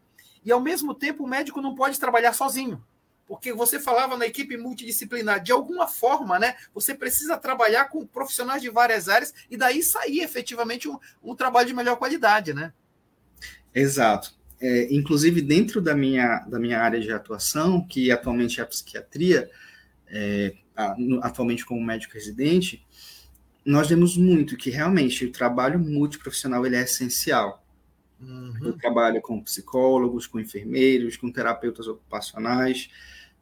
[0.49, 2.83] E ao mesmo tempo, o médico não pode trabalhar sozinho
[3.27, 6.55] porque você falava na equipe multidisciplinar, de alguma forma, né?
[6.73, 11.69] Você precisa trabalhar com profissionais de várias áreas e daí sair efetivamente um, um trabalho
[11.69, 12.73] de melhor qualidade, né?
[13.75, 14.33] Exato.
[14.59, 19.51] É, inclusive, dentro da minha, da minha área de atuação, que atualmente é a psiquiatria,
[20.07, 20.55] é,
[21.21, 22.83] atualmente como médico residente,
[23.63, 27.63] nós vemos muito que realmente o trabalho multiprofissional ele é essencial.
[28.21, 28.55] Uhum.
[28.63, 32.91] Eu trabalho com psicólogos, com enfermeiros, com terapeutas ocupacionais,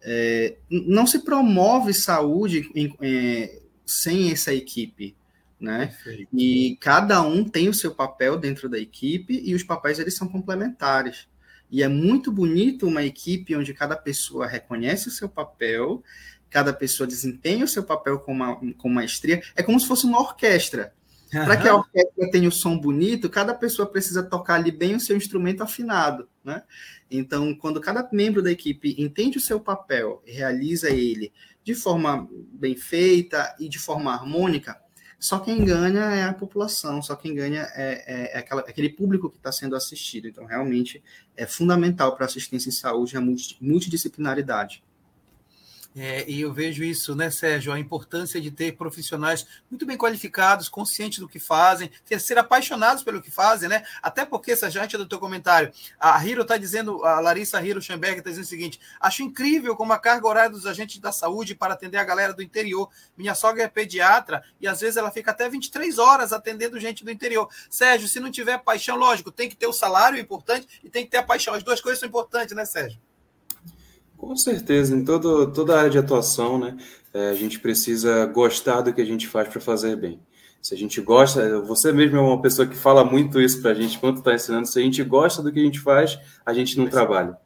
[0.02, 5.16] é, não se promove saúde em, é, sem essa equipe,
[5.58, 5.86] né?
[5.86, 6.28] Perfeito.
[6.32, 10.28] E cada um tem o seu papel dentro da equipe e os papéis eles são
[10.28, 11.26] complementares.
[11.70, 16.02] E é muito bonito uma equipe onde cada pessoa reconhece o seu papel,
[16.48, 19.42] cada pessoa desempenha o seu papel com, uma, com maestria.
[19.56, 20.92] É como se fosse uma orquestra.
[21.30, 25.00] Para que a orquestra tenha o som bonito, cada pessoa precisa tocar ali bem o
[25.00, 26.62] seu instrumento afinado, né?
[27.10, 31.32] Então, quando cada membro da equipe entende o seu papel e realiza ele
[31.64, 34.80] de forma bem feita e de forma harmônica,
[35.18, 39.30] só quem ganha é a população, só quem ganha é, é, é aquela, aquele público
[39.30, 40.28] que está sendo assistido.
[40.28, 41.02] Então, realmente
[41.36, 43.20] é fundamental para a assistência em saúde a
[43.60, 44.84] multidisciplinaridade.
[45.98, 50.68] É, e eu vejo isso, né, Sérgio, a importância de ter profissionais muito bem qualificados,
[50.68, 53.82] conscientes do que fazem, ter, ser apaixonados pelo que fazem, né?
[54.02, 58.18] Até porque, Sérgio, antes do teu comentário, a Hiro está dizendo, a Larissa Hiro Schemberg
[58.18, 61.72] está dizendo o seguinte: acho incrível como a carga horária dos agentes da saúde para
[61.72, 62.90] atender a galera do interior.
[63.16, 67.10] Minha sogra é pediatra e às vezes ela fica até 23 horas atendendo gente do
[67.10, 67.48] interior.
[67.70, 71.10] Sérgio, se não tiver paixão, lógico, tem que ter o salário importante e tem que
[71.10, 71.54] ter a paixão.
[71.54, 73.00] As duas coisas são importantes, né, Sérgio?
[74.16, 76.76] Com certeza, em todo, toda área de atuação, né,
[77.12, 80.20] é, a gente precisa gostar do que a gente faz para fazer bem.
[80.60, 83.74] Se a gente gosta, você mesmo é uma pessoa que fala muito isso para a
[83.74, 84.66] gente quando está ensinando.
[84.66, 87.38] Se a gente gosta do que a gente faz, a gente não trabalha.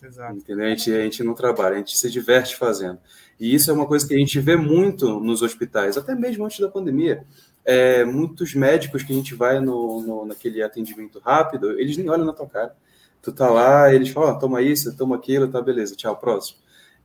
[0.00, 0.36] Exato.
[0.36, 0.66] Entendeu?
[0.66, 2.98] A gente, a gente não trabalha, a gente se diverte fazendo.
[3.38, 6.60] E isso é uma coisa que a gente vê muito nos hospitais, até mesmo antes
[6.60, 7.24] da pandemia.
[7.64, 12.24] É, muitos médicos que a gente vai no, no, naquele atendimento rápido, eles nem olham
[12.24, 12.76] na tua cara.
[13.22, 16.58] Tu tá lá, eles falam, oh, toma isso, toma aquilo, tá beleza, tchau, próximo.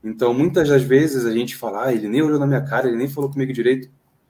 [0.03, 2.97] Então, muitas das vezes a gente fala, ah, ele nem olhou na minha cara, ele
[2.97, 3.89] nem falou comigo direito.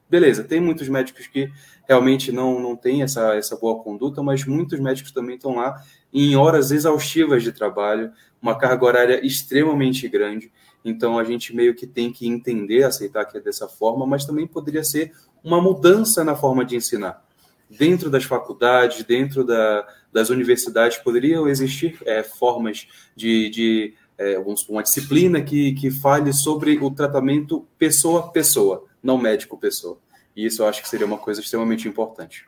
[0.09, 1.51] Beleza, tem muitos médicos que
[1.87, 5.81] realmente não, não têm essa, essa boa conduta, mas muitos médicos também estão lá
[6.13, 10.51] em horas exaustivas de trabalho, uma carga horária extremamente grande.
[10.85, 14.45] Então a gente meio que tem que entender, aceitar que é dessa forma, mas também
[14.45, 17.23] poderia ser uma mudança na forma de ensinar.
[17.69, 24.37] Dentro das faculdades, dentro da, das universidades, poderiam existir é, formas de, de é,
[24.69, 29.97] uma disciplina que, que fale sobre o tratamento pessoa a pessoa, não médico pessoa.
[30.35, 32.47] E isso eu acho que seria uma coisa extremamente importante.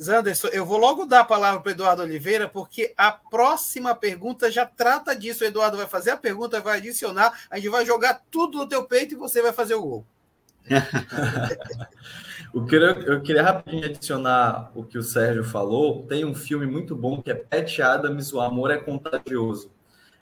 [0.00, 4.50] Zanderson, eu vou logo dar a palavra para o Eduardo Oliveira, porque a próxima pergunta
[4.50, 5.44] já trata disso.
[5.44, 8.84] O Eduardo vai fazer a pergunta, vai adicionar, a gente vai jogar tudo no teu
[8.84, 10.06] peito e você vai fazer o gol.
[12.54, 16.04] eu, queria, eu queria rapidinho adicionar o que o Sérgio falou.
[16.06, 19.70] Tem um filme muito bom que é Pat Adams, O Amor é Contagioso.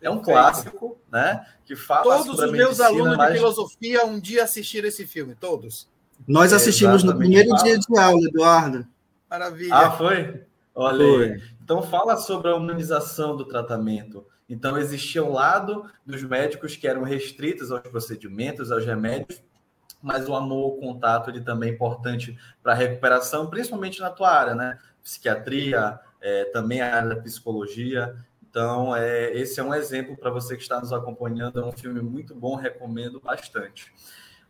[0.01, 1.47] É um clássico, né?
[1.65, 5.89] Que fala Todos os meus alunos de filosofia um dia assistiram esse filme, todos.
[6.27, 8.87] Nós assistimos no primeiro dia de aula, Eduardo.
[9.31, 9.75] Maravilha.
[9.75, 10.43] Ah, foi?
[10.75, 11.25] Olha foi.
[11.25, 11.43] aí.
[11.63, 14.27] Então fala sobre a humanização do tratamento.
[14.49, 19.43] Então existia um lado dos médicos que eram restritos aos procedimentos, aos remédios,
[20.03, 24.31] mas o amor, o contato, ele também é importante para a recuperação, principalmente na tua
[24.31, 24.79] área, né?
[25.03, 28.17] Psiquiatria, é, também a área da psicologia.
[28.43, 31.61] Então, é, esse é um exemplo para você que está nos acompanhando.
[31.61, 33.93] É um filme muito bom, recomendo bastante.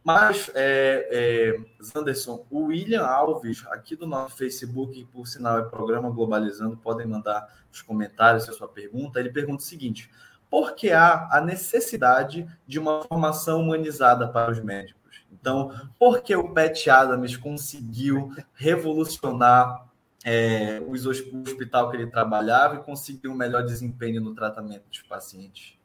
[0.02, 6.10] Mas, é, é, Zanderson, o William Alves, aqui do nosso Facebook, por sinal é Programa
[6.10, 9.20] Globalizando, podem mandar os comentários a sua pergunta.
[9.20, 10.10] Ele pergunta o seguinte:
[10.50, 15.01] por que há a necessidade de uma formação humanizada para os médicos?
[15.42, 19.90] Então, por que o Pat Adams conseguiu revolucionar
[20.24, 25.76] é, o hospital que ele trabalhava e conseguir um melhor desempenho no tratamento dos pacientes?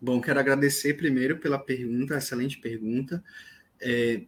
[0.00, 3.22] Bom, quero agradecer primeiro pela pergunta, excelente pergunta.
[3.78, 4.22] É,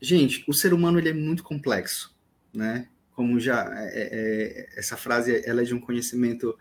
[0.00, 2.16] gente, o ser humano ele é muito complexo,
[2.54, 2.88] né?
[3.12, 6.56] Como já é, é, é essa frase ela é de um conhecimento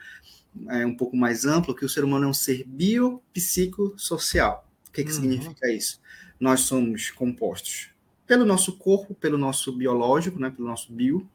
[0.69, 4.66] é, um pouco mais amplo, que o ser humano é um ser biopsicossocial.
[4.97, 5.21] O que, que uhum.
[5.21, 6.01] significa isso?
[6.39, 7.89] Nós somos compostos
[8.25, 11.29] pelo nosso corpo, pelo nosso biológico, né, pelo nosso bio.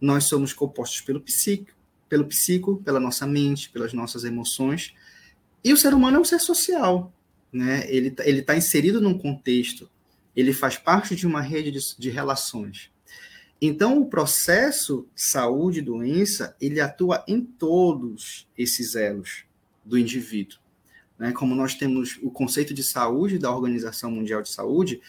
[0.00, 1.72] Nós somos compostos pelo psico,
[2.08, 4.94] pelo psico, pela nossa mente, pelas nossas emoções.
[5.64, 7.12] E o ser humano é um ser social,
[7.52, 7.84] né?
[7.88, 9.90] Ele tá, ele está inserido num contexto,
[10.36, 12.90] ele faz parte de uma rede de, de relações.
[13.60, 19.44] Então, o processo saúde doença, ele atua em todos esses elos
[19.84, 20.63] do indivíduo.
[21.18, 21.32] Né?
[21.32, 25.00] Como nós temos o conceito de saúde da Organização Mundial de Saúde,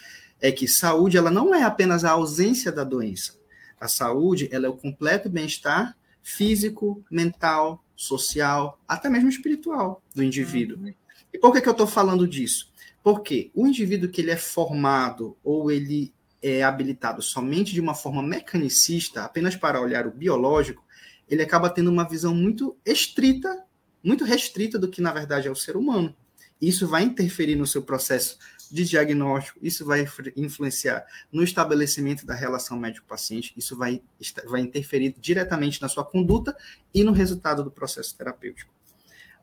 [0.41, 3.35] é que saúde ela não é apenas a ausência da doença.
[3.79, 10.77] A saúde ela é o completo bem-estar físico, mental, social, até mesmo espiritual do indivíduo.
[10.77, 10.93] Uhum.
[11.31, 12.71] E por que, que eu estou falando disso?
[13.03, 18.21] Porque o indivíduo que ele é formado ou ele é habilitado somente de uma forma
[18.21, 20.83] mecanicista, apenas para olhar o biológico,
[21.29, 23.63] ele acaba tendo uma visão muito estrita,
[24.05, 26.15] muito restrita do que na verdade é o ser humano.
[26.61, 28.37] Isso vai interferir no seu processo
[28.71, 34.01] de diagnóstico, isso vai influenciar no estabelecimento da relação médico-paciente, isso vai,
[34.47, 36.55] vai interferir diretamente na sua conduta
[36.93, 38.73] e no resultado do processo terapêutico.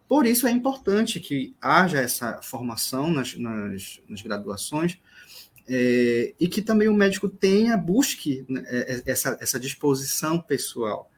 [0.08, 4.98] Por isso é importante que haja essa formação nas, nas, nas graduações
[5.68, 11.10] é, e que também o médico tenha, busque né, é, essa, essa disposição pessoal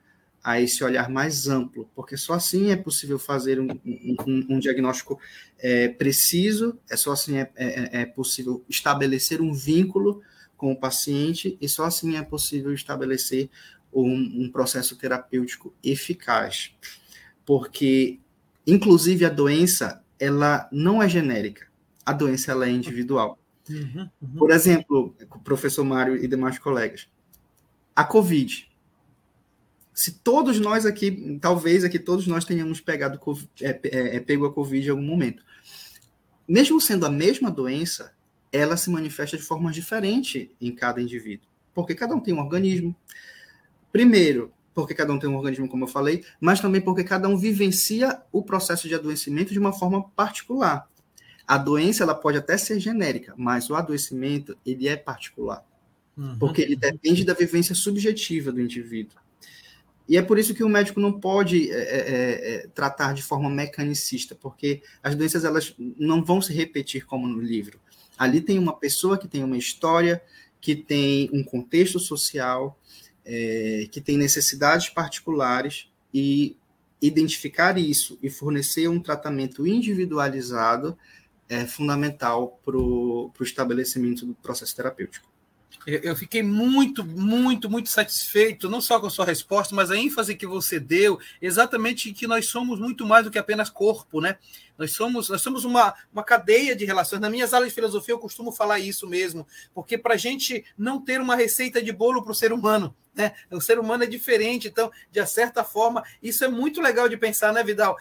[0.44, 5.18] a esse olhar mais amplo, porque só assim é possível fazer um, um, um diagnóstico
[5.58, 10.20] é, preciso, é só assim é, é, é, possível estabelecer um vínculo
[10.54, 13.48] com o paciente e só assim é possível estabelecer
[13.90, 16.74] um, um processo terapêutico eficaz,
[17.46, 18.20] porque
[18.66, 21.66] inclusive a doença ela não é genérica,
[22.04, 23.38] a doença ela é individual.
[23.70, 24.36] Uhum, uhum.
[24.36, 27.08] Por exemplo, professor Mário e demais colegas,
[27.96, 28.73] a COVID
[29.94, 33.20] se todos nós aqui, talvez aqui todos nós tenhamos pegado,
[33.60, 35.44] é, é, é, pego a Covid em algum momento.
[36.48, 38.12] Mesmo sendo a mesma doença,
[38.52, 42.94] ela se manifesta de forma diferente em cada indivíduo, porque cada um tem um organismo.
[43.92, 47.38] Primeiro, porque cada um tem um organismo, como eu falei, mas também porque cada um
[47.38, 50.88] vivencia o processo de adoecimento de uma forma particular.
[51.46, 55.64] A doença ela pode até ser genérica, mas o adoecimento ele é particular,
[56.16, 56.36] uhum.
[56.38, 59.23] porque ele depende da vivência subjetiva do indivíduo.
[60.08, 63.48] E é por isso que o médico não pode é, é, é, tratar de forma
[63.48, 67.80] mecanicista, porque as doenças elas não vão se repetir como no livro.
[68.18, 70.22] Ali tem uma pessoa que tem uma história,
[70.60, 72.78] que tem um contexto social,
[73.24, 76.56] é, que tem necessidades particulares e
[77.00, 80.96] identificar isso e fornecer um tratamento individualizado
[81.48, 85.33] é fundamental para o estabelecimento do processo terapêutico.
[85.86, 90.34] Eu fiquei muito, muito, muito satisfeito, não só com a sua resposta, mas a ênfase
[90.34, 94.38] que você deu, exatamente que nós somos muito mais do que apenas corpo, né?
[94.78, 97.20] Nós somos, nós somos uma, uma cadeia de relações.
[97.20, 101.00] Na minhas aulas de filosofia eu costumo falar isso mesmo, porque para a gente não
[101.00, 103.34] ter uma receita de bolo para o ser humano, né?
[103.50, 107.52] O ser humano é diferente, então, de certa forma, isso é muito legal de pensar,
[107.52, 107.96] né, Vidal?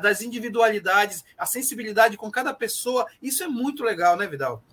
[0.00, 4.64] Das individualidades, a sensibilidade com cada pessoa, isso é muito legal, né, Vidal?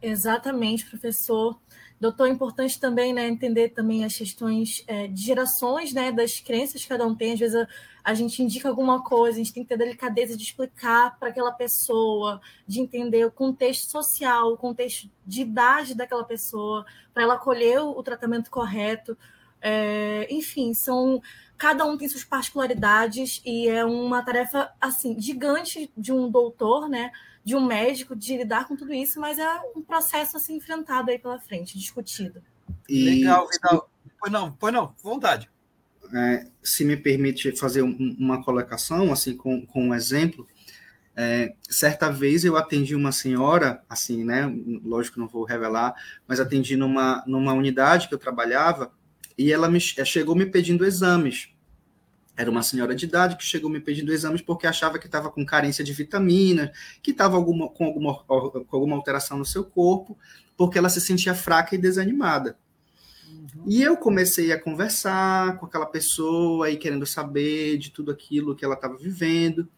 [0.00, 1.60] Exatamente, professor.
[2.00, 6.82] Doutor, é importante também né, entender também as questões é, de gerações, né, das crenças
[6.82, 7.32] que cada um tem.
[7.32, 7.68] Às vezes a,
[8.04, 11.50] a, gente indica alguma coisa, a gente tem que ter delicadeza de explicar para aquela
[11.50, 17.80] pessoa, de entender o contexto social, o contexto de idade daquela pessoa, para ela colher
[17.80, 19.18] o, o tratamento correto.
[19.60, 21.20] É, enfim, são
[21.56, 27.10] cada um tem suas particularidades e é uma tarefa assim gigante de um doutor, né?
[27.48, 31.18] De um médico de lidar com tudo isso, mas é um processo assim enfrentado aí
[31.18, 32.42] pela frente, discutido.
[32.86, 33.04] E...
[33.04, 33.90] Legal, Vidal.
[34.20, 35.48] Pois não, pois não, vontade.
[36.14, 40.46] É, se me permite fazer um, uma colocação, assim, com, com um exemplo,
[41.16, 44.44] é, certa vez eu atendi uma senhora, assim, né,
[44.84, 45.94] lógico não vou revelar,
[46.26, 48.92] mas atendi numa, numa unidade que eu trabalhava,
[49.38, 51.48] e ela me, chegou me pedindo exames,
[52.38, 55.44] era uma senhora de idade que chegou me pedindo exames porque achava que estava com
[55.44, 56.72] carência de vitamina,
[57.02, 60.16] que estava alguma, com, alguma, com alguma alteração no seu corpo,
[60.56, 62.56] porque ela se sentia fraca e desanimada.
[63.28, 63.64] Uhum.
[63.66, 68.64] E eu comecei a conversar com aquela pessoa e querendo saber de tudo aquilo que
[68.64, 69.68] ela estava vivendo.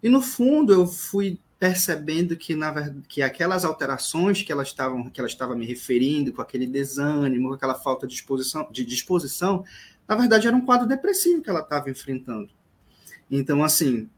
[0.00, 5.10] E no fundo eu fui percebendo que na verdade que aquelas alterações que ela estavam
[5.10, 9.64] que ela estava me referindo com aquele desânimo, com aquela falta de disposição, de disposição
[10.08, 12.48] na verdade era um quadro depressivo que ela estava enfrentando.
[13.30, 14.08] Então, assim,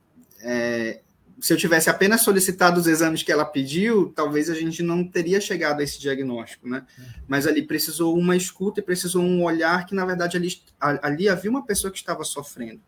[0.40, 1.00] é,
[1.40, 5.40] se eu tivesse apenas solicitado os exames que ela pediu, talvez a gente não teria
[5.40, 6.86] chegado a esse diagnóstico, né?
[7.26, 11.50] Mas ali precisou uma escuta e precisou um olhar que, na verdade, ali, ali havia
[11.50, 12.80] uma pessoa que estava sofrendo,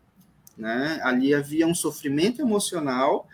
[0.55, 0.99] né?
[1.03, 3.27] Ali havia um sofrimento emocional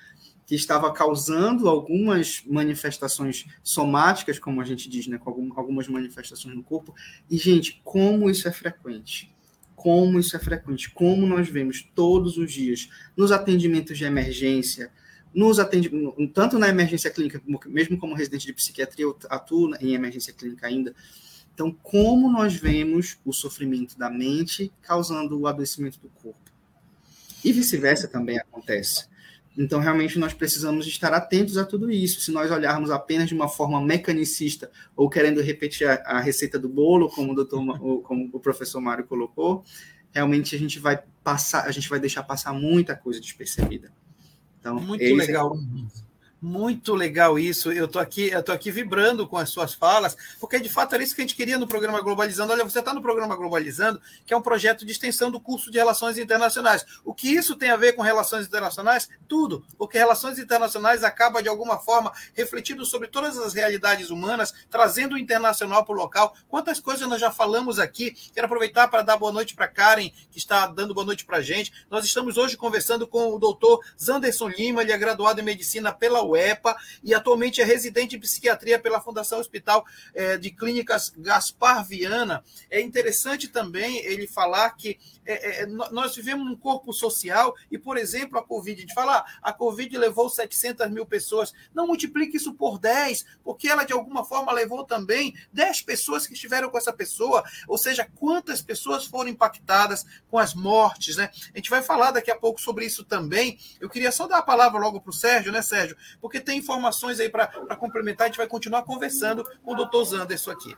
[0.48, 5.18] que estava causando algumas manifestações somáticas, como a gente diz, né?
[5.18, 6.96] Com algumas manifestações no corpo.
[7.30, 9.32] E, gente, como isso é frequente?
[9.80, 14.92] Como isso é frequente, como nós vemos todos os dias nos atendimentos de emergência,
[15.34, 20.34] nos atendimentos, tanto na emergência clínica, mesmo como residente de psiquiatria, eu atuo em emergência
[20.34, 20.94] clínica ainda.
[21.54, 26.52] Então, como nós vemos o sofrimento da mente causando o adoecimento do corpo.
[27.44, 29.08] E vice-versa também acontece.
[29.62, 32.22] Então, realmente, nós precisamos estar atentos a tudo isso.
[32.22, 36.70] Se nós olharmos apenas de uma forma mecanicista ou querendo repetir a, a receita do
[36.70, 39.66] bolo, como o, doutor, como o professor Mário colocou,
[40.14, 43.92] realmente a gente vai passar, a gente vai deixar passar muita coisa despercebida.
[44.62, 45.54] Então, Muito legal.
[45.54, 46.09] É...
[46.42, 47.70] Muito legal isso.
[47.70, 51.04] Eu tô aqui, eu tô aqui vibrando com as suas falas, porque de fato era
[51.04, 52.54] isso que a gente queria no programa Globalizando.
[52.54, 55.78] Olha, você está no programa Globalizando, que é um projeto de extensão do curso de
[55.78, 56.86] Relações Internacionais.
[57.04, 59.10] O que isso tem a ver com relações internacionais?
[59.28, 65.16] Tudo, porque relações internacionais acaba de alguma forma refletindo sobre todas as realidades humanas, trazendo
[65.16, 66.34] o internacional para o local.
[66.48, 68.16] Quantas coisas nós já falamos aqui?
[68.34, 71.42] Quero aproveitar para dar boa noite para Karen, que está dando boa noite para a
[71.42, 71.74] gente.
[71.92, 76.29] Nós estamos hoje conversando com o doutor Zanderson Lima, ele é graduado em medicina pela
[76.30, 82.44] UEPA e atualmente é residente em psiquiatria pela Fundação Hospital é, de Clínicas Gaspar Viana.
[82.70, 87.98] É interessante também ele falar que é, é, nós vivemos um corpo social e, por
[87.98, 91.54] exemplo, a Covid, de falar, ah, a Covid levou 700 mil pessoas.
[91.74, 96.34] Não multiplique isso por 10, porque ela de alguma forma levou também 10 pessoas que
[96.34, 101.30] estiveram com essa pessoa, ou seja, quantas pessoas foram impactadas com as mortes, né?
[101.54, 103.60] A gente vai falar daqui a pouco sobre isso também.
[103.80, 105.96] Eu queria só dar a palavra logo para o Sérgio, né, Sérgio?
[106.22, 107.48] Porque tem informações aí para
[107.78, 110.76] complementar, a gente vai continuar conversando com o doutor Zanderson aqui.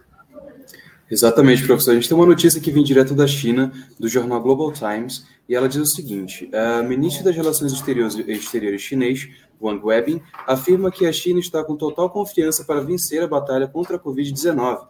[1.09, 1.91] Exatamente, professor.
[1.91, 5.53] A gente tem uma notícia que vem direto da China, do jornal Global Times, e
[5.53, 9.29] ela diz o seguinte: o ministro das Relações Exteriores, Exteriores chinês,
[9.61, 13.97] Wang Webin, afirma que a China está com total confiança para vencer a batalha contra
[13.97, 14.87] a Covid-19.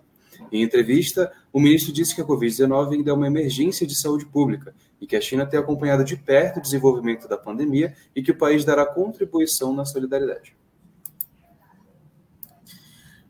[0.52, 4.74] Em entrevista, o ministro disse que a Covid-19 ainda é uma emergência de saúde pública
[5.02, 8.38] e que a China tem acompanhado de perto o desenvolvimento da pandemia e que o
[8.38, 10.56] país dará contribuição na solidariedade.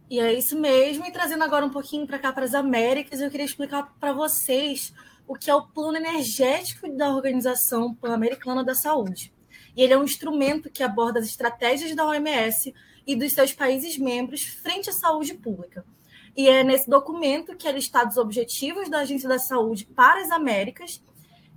[0.09, 1.05] E é isso mesmo.
[1.05, 4.93] E trazendo agora um pouquinho para cá, para as Américas, eu queria explicar para vocês
[5.26, 9.34] o que é o plano energético da Organização Pan-Americana da Saúde.
[9.74, 12.74] E ele é um instrumento que aborda as estratégias da OMS
[13.07, 15.86] e dos seus países membros frente à saúde pública.
[16.36, 20.32] E é nesse documento que é listado os objetivos da Agência da Saúde para as
[20.32, 21.01] Américas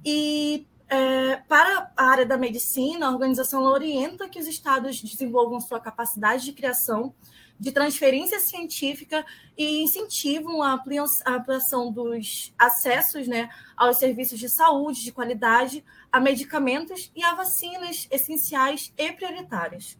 [0.04, 5.80] e é, para a área da medicina, a organização orienta que os estados desenvolvam sua
[5.80, 7.14] capacidade de criação
[7.58, 9.24] de transferência científica
[9.56, 17.10] e incentivam a ampliação dos acessos né, aos serviços de saúde de qualidade, a medicamentos
[17.14, 19.96] e a vacinas essenciais e prioritárias.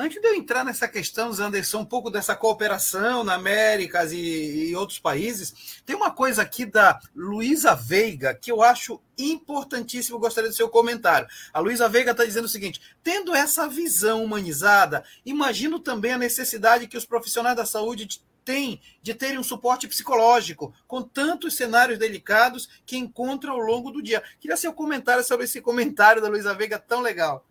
[0.00, 4.76] Antes de eu entrar nessa questão, Zanderson, um pouco dessa cooperação na Américas e, e,
[4.76, 10.54] outros países, tem uma coisa aqui da Luísa Veiga que eu acho importantíssimo, gostaria do
[10.54, 11.26] seu comentário.
[11.52, 16.86] A Luísa Veiga está dizendo o seguinte: tendo essa visão humanizada, imagino também a necessidade
[16.86, 22.68] que os profissionais da saúde têm de terem um suporte psicológico, com tantos cenários delicados
[22.86, 24.22] que encontram ao longo do dia.
[24.38, 27.44] Queria seu comentário sobre esse comentário da Luísa Veiga tão legal.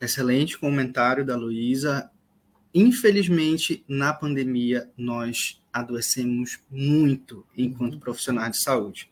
[0.00, 2.10] Excelente comentário da Luísa.
[2.72, 8.00] Infelizmente, na pandemia, nós adoecemos muito enquanto uhum.
[8.00, 9.10] profissionais de saúde.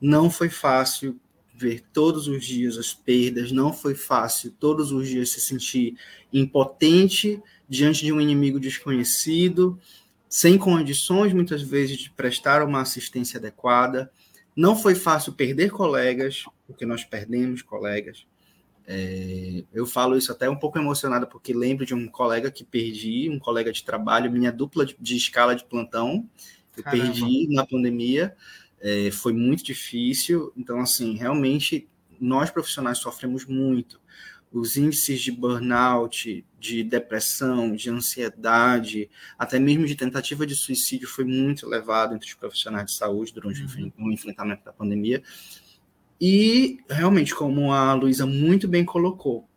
[0.00, 1.18] Não foi fácil
[1.54, 5.96] ver todos os dias as perdas, não foi fácil todos os dias se sentir
[6.32, 9.78] impotente diante de um inimigo desconhecido,
[10.28, 14.10] sem condições muitas vezes de prestar uma assistência adequada.
[14.56, 18.26] Não foi fácil perder colegas, porque nós perdemos colegas.
[18.86, 23.28] É, eu falo isso até um pouco emocionado, porque lembro de um colega que perdi,
[23.30, 26.28] um colega de trabalho, minha dupla de, de escala de plantão,
[26.76, 27.04] eu Caramba.
[27.04, 28.34] perdi na pandemia,
[28.80, 30.52] é, foi muito difícil.
[30.56, 31.88] Então, assim, realmente,
[32.20, 34.00] nós profissionais sofremos muito.
[34.52, 39.08] Os índices de burnout, de depressão, de ansiedade,
[39.38, 43.62] até mesmo de tentativa de suicídio foi muito elevado entre os profissionais de saúde durante
[43.62, 43.90] uhum.
[43.98, 45.22] o enfrentamento da pandemia.
[46.24, 49.48] E, realmente, como a Luísa muito bem colocou,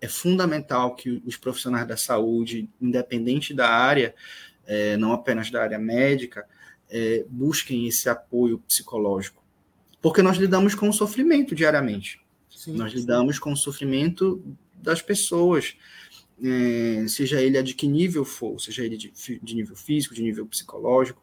[0.00, 4.14] é fundamental que os profissionais da saúde, independente da área,
[4.64, 6.46] é, não apenas da área médica,
[6.88, 9.42] é, busquem esse apoio psicológico.
[10.00, 12.20] Porque nós lidamos com o sofrimento diariamente.
[12.48, 14.40] Sim, nós lidamos com o sofrimento
[14.74, 15.76] das pessoas,
[16.40, 19.12] é, seja ele de que nível for, seja ele de,
[19.42, 21.20] de nível físico, de nível psicológico.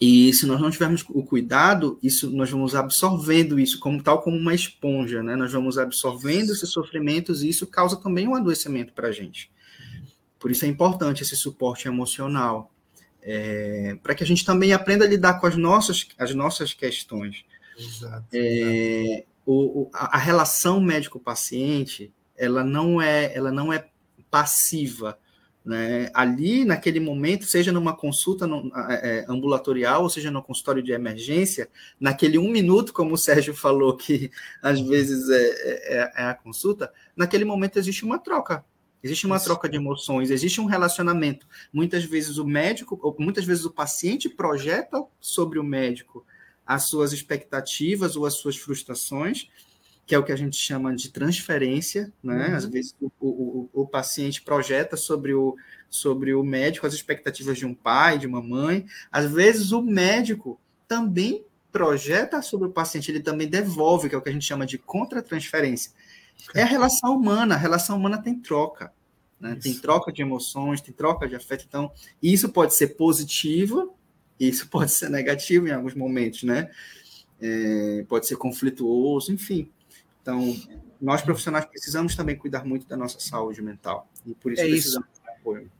[0.00, 4.34] E se nós não tivermos o cuidado, isso nós vamos absorvendo isso como tal como
[4.34, 5.36] uma esponja, né?
[5.36, 9.50] Nós vamos absorvendo esses sofrimentos e isso causa também um adoecimento para a gente.
[10.38, 12.72] Por isso é importante esse suporte emocional,
[13.20, 17.44] é, para que a gente também aprenda a lidar com as nossas, as nossas questões.
[17.78, 18.24] Exato.
[18.32, 23.86] É, o, a, a relação médico-paciente, ela não é, ela não é
[24.30, 25.18] passiva
[25.64, 26.10] né?
[26.14, 31.68] Ali, naquele momento, seja numa consulta no, é, ambulatorial, ou seja no consultório de emergência,
[31.98, 34.30] naquele um minuto, como o Sérgio falou, que
[34.62, 38.64] às vezes é, é, é a consulta, naquele momento existe uma troca.
[39.02, 39.46] Existe uma Isso.
[39.46, 41.46] troca de emoções, existe um relacionamento.
[41.72, 46.24] Muitas vezes o médico, ou muitas vezes o paciente projeta sobre o médico
[46.70, 49.48] as suas expectativas ou as suas frustrações,
[50.10, 52.48] que é o que a gente chama de transferência, né?
[52.48, 52.56] Uhum.
[52.56, 55.56] Às vezes o, o, o, paciente projeta sobre o,
[55.88, 58.86] sobre o médico as expectativas de um pai, de uma mãe.
[59.12, 64.20] Às vezes o médico também projeta sobre o paciente, ele também devolve, que é o
[64.20, 65.92] que a gente chama de contratransferência.
[66.56, 68.92] É a relação humana, a relação humana tem troca.
[69.38, 69.56] Né?
[69.62, 71.66] Tem troca de emoções, tem troca de afeto.
[71.68, 73.94] Então, isso pode ser positivo,
[74.40, 76.68] isso pode ser negativo em alguns momentos, né?
[77.40, 79.70] É, pode ser conflituoso, enfim.
[80.22, 80.56] Então,
[81.00, 84.08] nós profissionais precisamos também cuidar muito da nossa saúde mental.
[84.26, 85.22] E por isso é precisamos isso.
[85.22, 85.70] de apoio.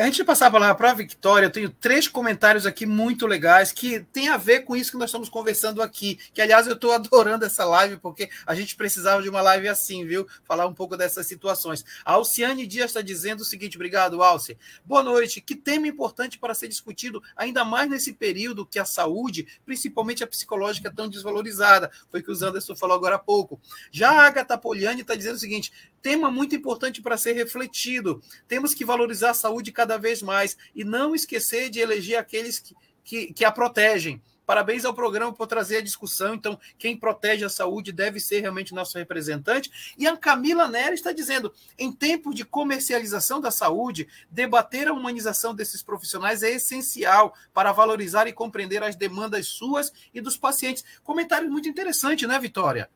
[0.00, 3.72] Antes de passar a palavra para a Victoria, eu tenho três comentários aqui muito legais
[3.72, 6.18] que tem a ver com isso que nós estamos conversando aqui.
[6.32, 10.04] Que, aliás, eu estou adorando essa live, porque a gente precisava de uma live assim,
[10.06, 10.26] viu?
[10.44, 11.84] Falar um pouco dessas situações.
[12.04, 14.56] A Alciane Dias está dizendo o seguinte: obrigado, Alce.
[14.84, 15.40] Boa noite.
[15.40, 20.26] Que tema importante para ser discutido, ainda mais nesse período que a saúde, principalmente a
[20.26, 21.90] psicológica, é tão desvalorizada.
[22.10, 23.60] Foi o que o Anderson falou agora há pouco.
[23.90, 28.22] Já a Agatha Poliani está dizendo o seguinte: tema muito importante para ser refletido.
[28.48, 32.74] Temos que valorizar a saúde cada vez mais e não esquecer de eleger aqueles que,
[33.02, 34.22] que, que a protegem.
[34.44, 36.34] Parabéns ao programa por trazer a discussão.
[36.34, 39.94] Então, quem protege a saúde deve ser realmente nosso representante.
[39.96, 45.54] E a Camila Nery está dizendo: em tempos de comercialização da saúde, debater a humanização
[45.54, 50.84] desses profissionais é essencial para valorizar e compreender as demandas suas e dos pacientes.
[51.04, 52.90] Comentário muito interessante, né, Vitória?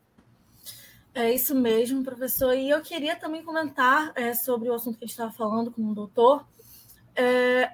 [1.17, 2.55] É isso mesmo, professor.
[2.55, 5.81] E eu queria também comentar é, sobre o assunto que a gente estava falando com
[5.91, 6.47] o doutor.
[7.15, 7.73] É,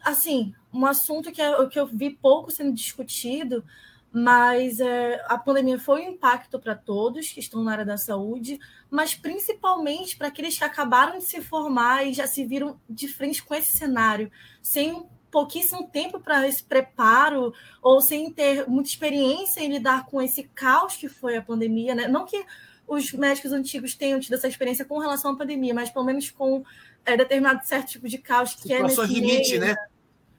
[0.00, 3.62] assim, um assunto que, é, que eu vi pouco sendo discutido,
[4.10, 8.58] mas é, a pandemia foi um impacto para todos que estão na área da saúde,
[8.88, 13.44] mas principalmente para aqueles que acabaram de se formar e já se viram de frente
[13.44, 19.68] com esse cenário, sem pouquíssimo tempo para esse preparo ou sem ter muita experiência em
[19.68, 22.06] lidar com esse caos que foi a pandemia, né?
[22.06, 22.46] Não que
[22.86, 26.62] os médicos antigos tenham tido essa experiência com relação à pandemia, mas pelo menos com
[27.04, 29.76] é, determinado certo tipo de caos que é nesse limite, meio, né?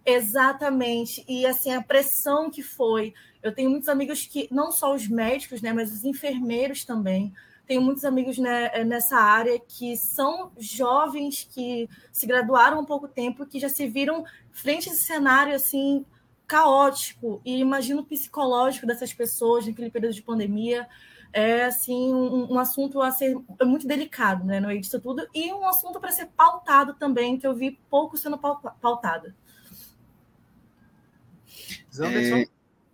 [0.06, 1.26] Exatamente.
[1.28, 3.14] E assim, a pressão que foi.
[3.44, 7.34] Eu tenho muitos amigos que, não só os médicos, né, mas os enfermeiros também,
[7.66, 13.08] tenho muitos amigos né, é, nessa área que são jovens que se graduaram há pouco
[13.08, 16.06] tempo, que já se viram frente a esse cenário assim
[16.48, 17.42] caótico.
[17.44, 20.88] E imagino o psicológico dessas pessoas naquele período de pandemia.
[21.34, 25.28] É assim um, um, assunto a ser muito delicado, né, no meio disso tudo.
[25.34, 29.34] E um assunto para ser pautado também que eu vi pouco sendo pautado.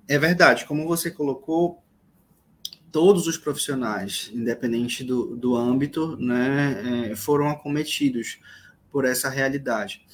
[0.07, 1.83] É, é verdade, como você colocou,
[2.91, 8.39] todos os profissionais, independente do, do âmbito, né, é, foram acometidos
[8.91, 10.05] por essa realidade.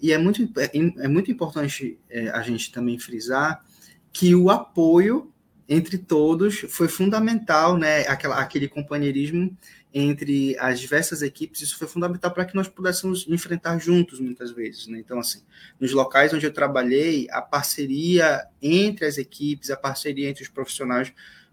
[0.00, 3.64] E é muito, é, é muito importante é, a gente também frisar
[4.12, 5.32] que o apoio
[5.68, 9.56] entre todos foi fundamental, né, aquela, aquele companheirismo
[9.94, 14.86] entre as diversas equipes, isso foi fundamental para que nós pudéssemos enfrentar juntos muitas vezes.
[14.86, 14.98] Né?
[14.98, 15.42] Então, assim,
[15.78, 21.12] nos locais onde eu trabalhei, a parceria entre as equipes, a parceria entre os profissionais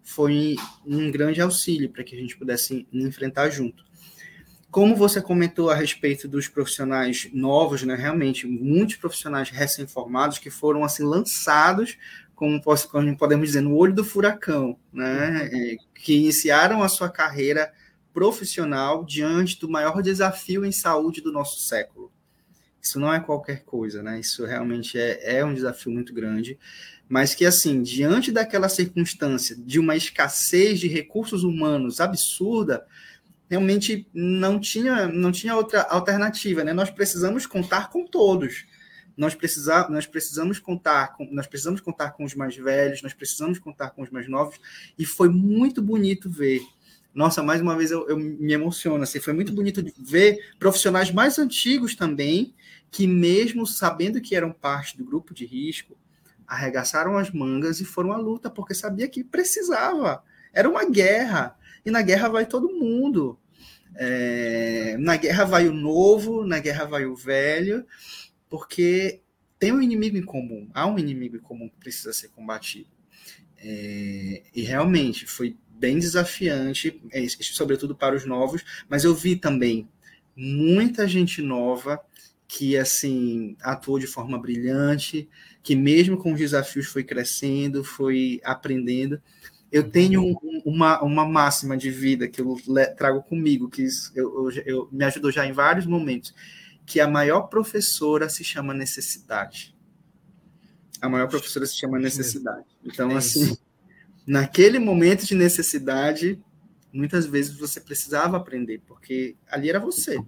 [0.09, 0.55] foi
[0.85, 3.85] um grande auxílio para que a gente pudesse enfrentar junto.
[4.71, 10.83] Como você comentou a respeito dos profissionais novos, né, realmente, muitos profissionais recém-formados que foram
[10.83, 11.95] assim lançados,
[12.35, 12.59] como,
[12.91, 17.71] como podemos dizer, no olho do furacão, né, é, que iniciaram a sua carreira
[18.11, 22.11] profissional diante do maior desafio em saúde do nosso século.
[22.81, 24.19] Isso não é qualquer coisa, né?
[24.19, 26.57] Isso realmente é, é um desafio muito grande
[27.09, 32.85] mas que, assim, diante daquela circunstância de uma escassez de recursos humanos absurda,
[33.49, 36.71] realmente não tinha, não tinha outra alternativa, né?
[36.71, 38.67] Nós precisamos contar com todos.
[39.17, 43.57] Nós, precisar, nós precisamos contar com, nós precisamos contar com os mais velhos, nós precisamos
[43.57, 44.59] contar com os mais novos,
[44.97, 46.61] e foi muito bonito ver.
[47.11, 49.03] Nossa, mais uma vez eu, eu me emociono.
[49.03, 52.53] Assim, foi muito bonito ver profissionais mais antigos também,
[52.91, 55.97] que mesmo sabendo que eram parte do grupo de risco,
[56.49, 60.23] arregaçaram as mangas e foram à luta, porque sabia que precisava.
[60.51, 61.55] Era uma guerra.
[61.85, 63.39] E na guerra vai todo mundo.
[63.95, 67.85] É, na guerra vai o novo, na guerra vai o velho,
[68.49, 69.21] porque
[69.59, 70.67] tem um inimigo em comum.
[70.73, 72.89] Há um inimigo em comum que precisa ser combatido.
[73.57, 79.87] É, e realmente foi bem desafiante, é, sobretudo para os novos, mas eu vi também
[80.35, 81.99] muita gente nova
[82.49, 85.29] que assim atuou de forma brilhante,
[85.61, 89.21] que mesmo com os desafios foi crescendo, foi aprendendo.
[89.71, 90.35] Eu tenho um,
[90.65, 92.57] uma, uma máxima de vida que eu
[92.97, 96.33] trago comigo, que eu, eu, eu, me ajudou já em vários momentos,
[96.87, 99.77] que a maior professora se chama necessidade.
[100.99, 102.65] A maior professora se chama necessidade.
[102.83, 103.55] Então, é assim,
[104.25, 106.41] naquele momento de necessidade,
[106.91, 110.19] muitas vezes você precisava aprender, porque ali era você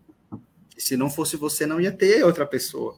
[0.84, 2.98] se não fosse você, não ia ter outra pessoa.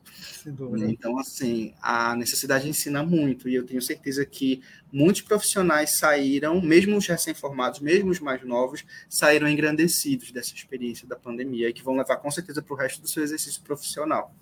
[0.87, 4.61] Então, assim, a necessidade ensina muito, e eu tenho certeza que
[4.91, 11.15] muitos profissionais saíram, mesmo os recém-formados, mesmo os mais novos, saíram engrandecidos dessa experiência da
[11.15, 14.33] pandemia e que vão levar com certeza para o resto do seu exercício profissional.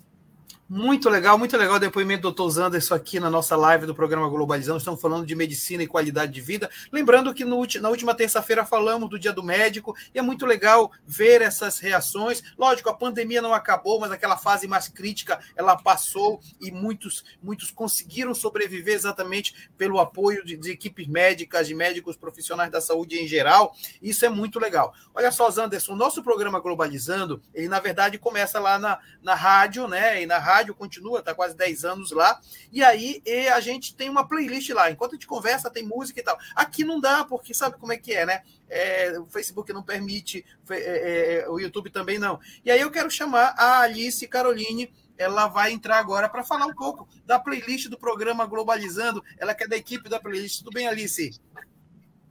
[0.74, 4.30] Muito legal, muito legal o depoimento do doutor Zanderson aqui na nossa live do programa
[4.30, 4.78] Globalizão.
[4.78, 6.70] Estamos falando de medicina e qualidade de vida.
[6.94, 10.90] Lembrando que no, na última terça-feira falamos do Dia do Médico e é muito legal
[11.06, 12.42] ver essas reações.
[12.58, 17.70] Lógico, a pandemia não acabou, mas aquela fase mais crítica ela passou e muitos, muitos
[17.70, 23.28] conseguiram sobreviver exatamente pelo apoio de, de equipes médicas, de médicos profissionais da saúde em
[23.28, 23.76] geral.
[24.02, 24.94] Isso é muito legal.
[25.14, 29.86] Olha só, Zanderson, o nosso programa Globalizando, ele na verdade começa lá na, na rádio,
[29.86, 30.24] né?
[30.24, 32.40] E na rádio rádio continua, está quase 10 anos lá.
[32.72, 34.92] E aí e a gente tem uma playlist lá.
[34.92, 36.38] Enquanto a gente conversa, tem música e tal.
[36.56, 38.42] Aqui não dá, porque sabe como é que é, né?
[38.70, 42.40] É, o Facebook não permite, é, é, o YouTube também não.
[42.64, 46.74] E aí eu quero chamar a Alice Caroline ela vai entrar agora para falar um
[46.74, 49.24] pouco da playlist do programa Globalizando.
[49.38, 50.64] Ela que é da equipe da playlist.
[50.64, 51.40] Tudo bem, Alice?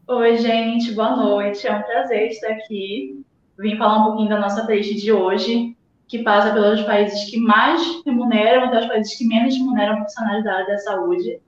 [0.08, 1.68] Oi, gente, boa noite.
[1.68, 3.24] É um prazer estar aqui.
[3.56, 5.76] Vim falar um pouquinho da nossa playlist de hoje,
[6.10, 10.54] que passa pelos países que mais remuneram até os países que menos remuneram profissionais da
[10.54, 11.40] área da saúde.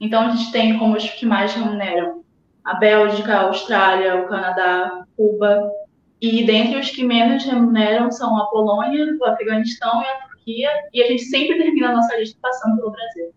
[0.00, 2.24] Então, a gente tem como os que mais remuneram
[2.64, 5.70] a Bélgica, a Austrália, o Canadá, Cuba.
[6.18, 10.70] E dentre os que menos remuneram são a Polônia, o Afeganistão e a Turquia.
[10.94, 13.34] E a gente sempre termina a nossa lista passando pelo Brasil.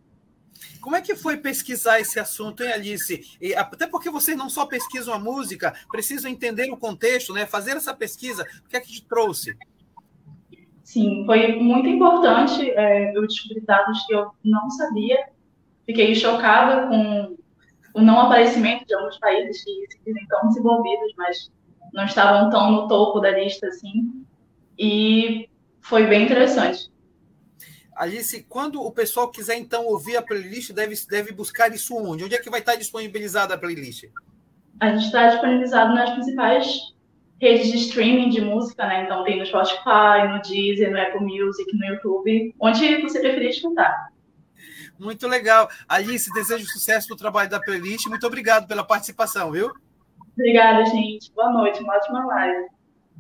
[0.80, 3.38] Como é que foi pesquisar esse assunto, hein, Alice?
[3.42, 7.46] E, até porque vocês não só pesquisam a música, precisam entender o contexto, né?
[7.46, 8.48] Fazer essa pesquisa.
[8.66, 9.58] O que é que te trouxe?
[10.90, 12.68] Sim, foi muito importante.
[12.72, 15.30] É, eu descobri dados que eu não sabia.
[15.86, 17.38] Fiquei chocada com
[17.94, 21.52] o não aparecimento de alguns países que se dizem tão desenvolvidos, mas
[21.94, 24.26] não estavam tão no topo da lista assim.
[24.80, 25.48] E
[25.80, 26.92] foi bem interessante.
[27.96, 32.24] Alice, quando o pessoal quiser então ouvir a playlist, deve, deve buscar isso onde?
[32.24, 34.06] Onde é que vai estar disponibilizada a playlist?
[34.80, 36.96] A gente está disponibilizado nas principais
[37.42, 39.04] redes de streaming de música, né?
[39.04, 44.10] Então tem no Spotify, no Deezer, no Apple Music, no YouTube, onde você preferir escutar.
[45.00, 45.70] Muito legal.
[45.88, 48.08] Alice, desejo sucesso no trabalho da playlist.
[48.08, 49.72] Muito obrigado pela participação, viu?
[50.34, 51.32] Obrigada, gente.
[51.34, 52.68] Boa noite, uma ótima live.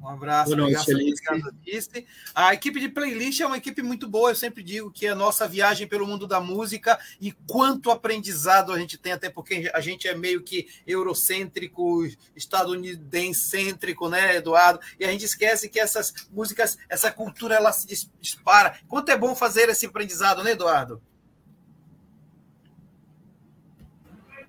[0.01, 2.05] Um abraço, boa noite, obrigado, Alice.
[2.33, 4.31] A equipe de playlist é uma equipe muito boa.
[4.31, 8.71] Eu sempre digo que é a nossa viagem pelo mundo da música e quanto aprendizado
[8.71, 14.79] a gente tem, até porque a gente é meio que eurocêntrico, estadunidense-cêntrico, né, Eduardo?
[14.97, 18.79] E a gente esquece que essas músicas, essa cultura, ela se dispara.
[18.87, 21.01] Quanto é bom fazer esse aprendizado, né, Eduardo?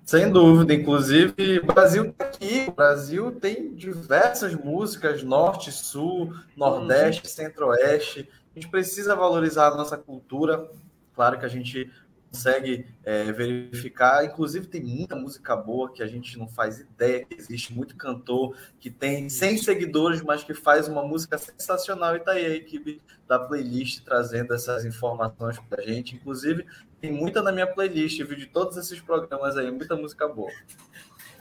[0.05, 2.65] Sem dúvida, inclusive o Brasil está aqui.
[2.67, 7.29] O Brasil tem diversas músicas, norte, sul, nordeste, uhum.
[7.29, 8.27] centro-oeste.
[8.55, 10.69] A gente precisa valorizar a nossa cultura.
[11.15, 11.89] Claro que a gente
[12.31, 14.23] consegue é, verificar.
[14.23, 17.73] Inclusive, tem muita música boa que a gente não faz ideia que existe.
[17.73, 22.15] Muito cantor que tem 100 seguidores, mas que faz uma música sensacional.
[22.15, 26.15] E tá aí a equipe da playlist trazendo essas informações para a gente.
[26.15, 26.65] Inclusive,
[27.01, 30.51] tem muita na minha playlist, viu, de todos esses programas aí, muita música boa.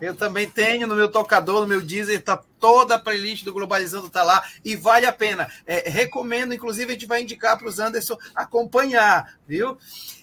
[0.00, 4.08] Eu também tenho no meu tocador, no meu Deezer, tá toda a playlist do Globalizando
[4.08, 5.46] tá lá e vale a pena.
[5.66, 9.76] É, recomendo, inclusive a gente vai indicar para os Anderson acompanhar, viu?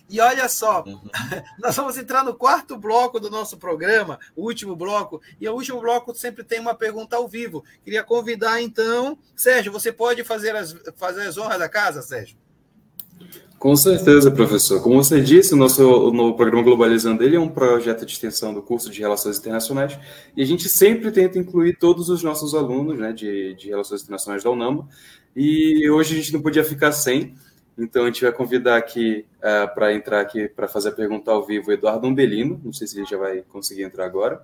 [0.09, 1.01] E olha só, uhum.
[1.59, 5.81] nós vamos entrar no quarto bloco do nosso programa, o último bloco, e o último
[5.81, 7.63] bloco sempre tem uma pergunta ao vivo.
[7.83, 12.37] Queria convidar então, Sérgio, você pode fazer as, fazer as honras da casa, Sérgio?
[13.59, 14.81] Com certeza, professor.
[14.81, 18.61] Como você disse, o nosso no programa Globalizando ele é um projeto de extensão do
[18.61, 19.97] curso de Relações Internacionais
[20.35, 24.43] e a gente sempre tenta incluir todos os nossos alunos né, de, de Relações Internacionais
[24.43, 24.87] da UNAMA
[25.35, 27.35] e hoje a gente não podia ficar sem.
[27.77, 31.29] Então, a gente vai convidar aqui uh, é, para entrar aqui para fazer a pergunta
[31.29, 32.59] ao vivo o Eduardo Umbelino.
[32.63, 34.43] Não sei se ele já vai conseguir entrar agora.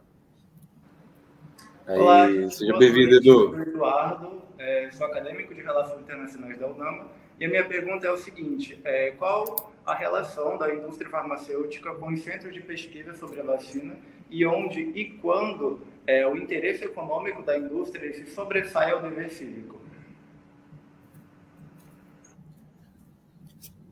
[1.88, 3.60] Aí, Olá, seja bem-vindo, Edu.
[3.62, 7.08] Eduardo, é, sou acadêmico de Relações Internacionais da UNAMA.
[7.40, 12.14] E a minha pergunta é o seguinte: é, qual a relação da indústria farmacêutica com
[12.14, 13.98] os centros de pesquisa sobre a vacina
[14.30, 19.83] e onde e quando é, o interesse econômico da indústria se sobressai ao dever cívico?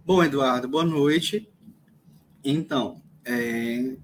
[0.03, 1.47] Bom, Eduardo, boa noite.
[2.43, 3.95] Então, é,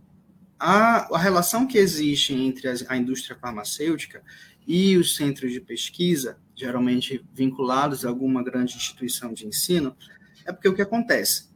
[0.60, 4.22] a, a, relação que existe entre as, a indústria farmacêutica
[4.68, 9.98] e os centros de pesquisa, geralmente vinculados a alguma grande instituição de ensino,
[10.45, 11.50] é porque o que acontece?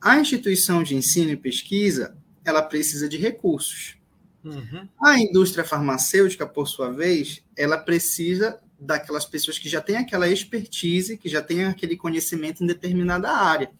[0.00, 3.96] A instituição de ensino e pesquisa, ela precisa de recursos.
[4.42, 4.88] Uhum.
[5.00, 11.16] A indústria farmacêutica, por sua vez, ela precisa daquelas pessoas que já têm aquela expertise,
[11.16, 13.70] que já têm aquele conhecimento em determinada área.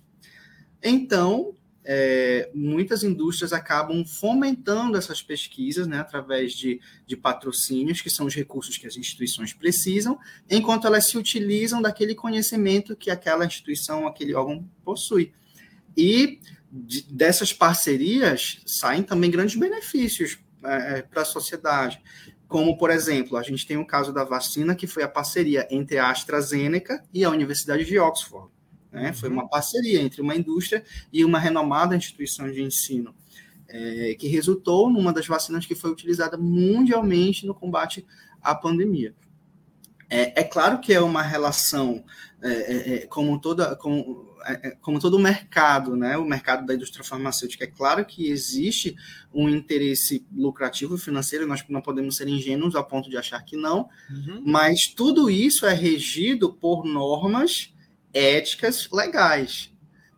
[0.84, 8.26] Então, é, muitas indústrias acabam fomentando essas pesquisas né, através de, de patrocínios, que são
[8.26, 10.18] os recursos que as instituições precisam,
[10.50, 15.32] enquanto elas se utilizam daquele conhecimento que aquela instituição, aquele órgão possui.
[15.96, 16.38] E
[16.70, 22.00] de, dessas parcerias saem também grandes benefícios é, para a sociedade.
[22.48, 25.98] Como, por exemplo, a gente tem o caso da vacina, que foi a parceria entre
[25.98, 28.53] a AstraZeneca e a Universidade de Oxford.
[28.94, 29.12] Né?
[29.12, 33.12] Foi uma parceria entre uma indústria e uma renomada instituição de ensino,
[33.68, 38.06] é, que resultou numa das vacinas que foi utilizada mundialmente no combate
[38.40, 39.12] à pandemia.
[40.08, 42.04] É, é claro que é uma relação,
[42.40, 46.16] é, é, é como, toda, como, é, como todo o mercado, né?
[46.16, 47.64] o mercado da indústria farmacêutica.
[47.64, 48.94] É claro que existe
[49.34, 53.88] um interesse lucrativo financeiro, nós não podemos ser ingênuos a ponto de achar que não,
[54.08, 54.40] uhum.
[54.46, 57.73] mas tudo isso é regido por normas
[58.14, 59.72] éticas legais.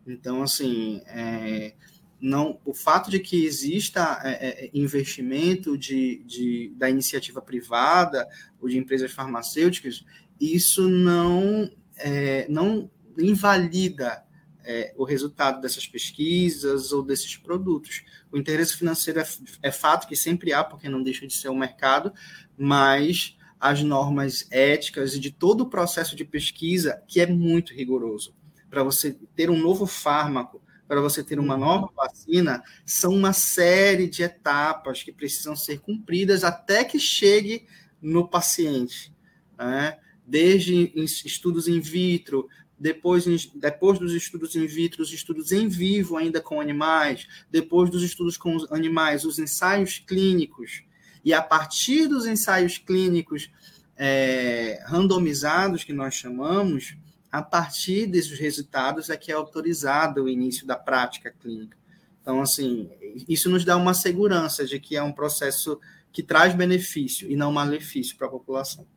[0.05, 1.73] Então, assim, é,
[2.19, 8.27] não, o fato de que exista é, é, investimento de, de, da iniciativa privada
[8.61, 10.05] ou de empresas farmacêuticas,
[10.39, 14.23] isso não, é, não invalida
[14.63, 18.03] é, o resultado dessas pesquisas ou desses produtos.
[18.31, 19.27] O interesse financeiro é,
[19.63, 22.13] é, fato que sempre há, porque não deixa de ser um mercado,
[22.57, 28.35] mas as normas éticas e de todo o processo de pesquisa, que é muito rigoroso.
[28.69, 34.07] Para você ter um novo fármaco, para você ter uma nova vacina, são uma série
[34.07, 37.65] de etapas que precisam ser cumpridas até que chegue
[38.01, 39.13] no paciente.
[39.57, 39.97] Né?
[40.25, 42.47] Desde estudos in vitro,
[42.79, 48.03] depois, depois dos estudos in vitro, os estudos em vivo ainda com animais, depois dos
[48.03, 50.83] estudos com os animais, os ensaios clínicos,
[51.27, 53.51] e a partir dos ensaios clínicos
[53.97, 56.95] é, randomizados, que nós chamamos,
[57.29, 61.75] a partir desses resultados é que é autorizado o início da prática clínica.
[62.21, 62.89] Então, assim,
[63.27, 65.81] isso nos dá uma segurança de que é um processo
[66.13, 68.87] que traz benefício e não malefício para a população.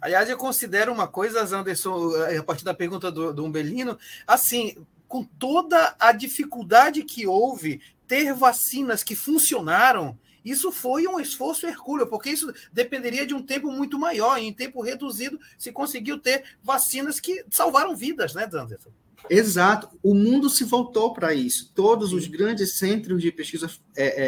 [0.00, 5.22] Aliás, eu considero uma coisa, Anderson, a partir da pergunta do, do Umbelino, assim, com
[5.22, 12.30] toda a dificuldade que houve, ter vacinas que funcionaram, isso foi um esforço hercúleo, porque
[12.30, 17.18] isso dependeria de um tempo muito maior, e em tempo reduzido se conseguiu ter vacinas
[17.18, 18.90] que salvaram vidas, né, Anderson?
[19.28, 19.88] Exato.
[20.02, 21.72] O mundo se voltou para isso.
[21.74, 24.26] Todos os grandes centros de pesquisa é, é,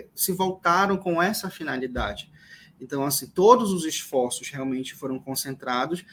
[0.00, 2.32] é, se voltaram com essa finalidade.
[2.80, 6.04] Então, assim, todos os esforços realmente foram concentrados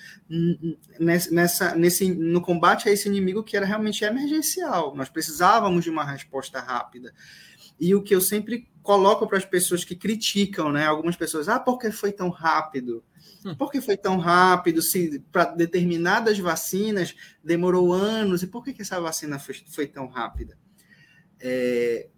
[1.32, 4.96] nessa, nesse, no combate a esse inimigo que era realmente emergencial.
[4.96, 7.12] Nós precisávamos de uma resposta rápida.
[7.80, 10.88] E o que eu sempre coloco para as pessoas que criticam, né?
[10.88, 13.04] Algumas pessoas, ah, por que foi tão rápido?
[13.46, 13.54] Hum.
[13.54, 14.82] Por que foi tão rápido?
[14.82, 17.14] Se para determinadas vacinas
[17.44, 20.58] demorou anos, e por que, que essa vacina foi, foi tão rápida?
[21.40, 22.10] É,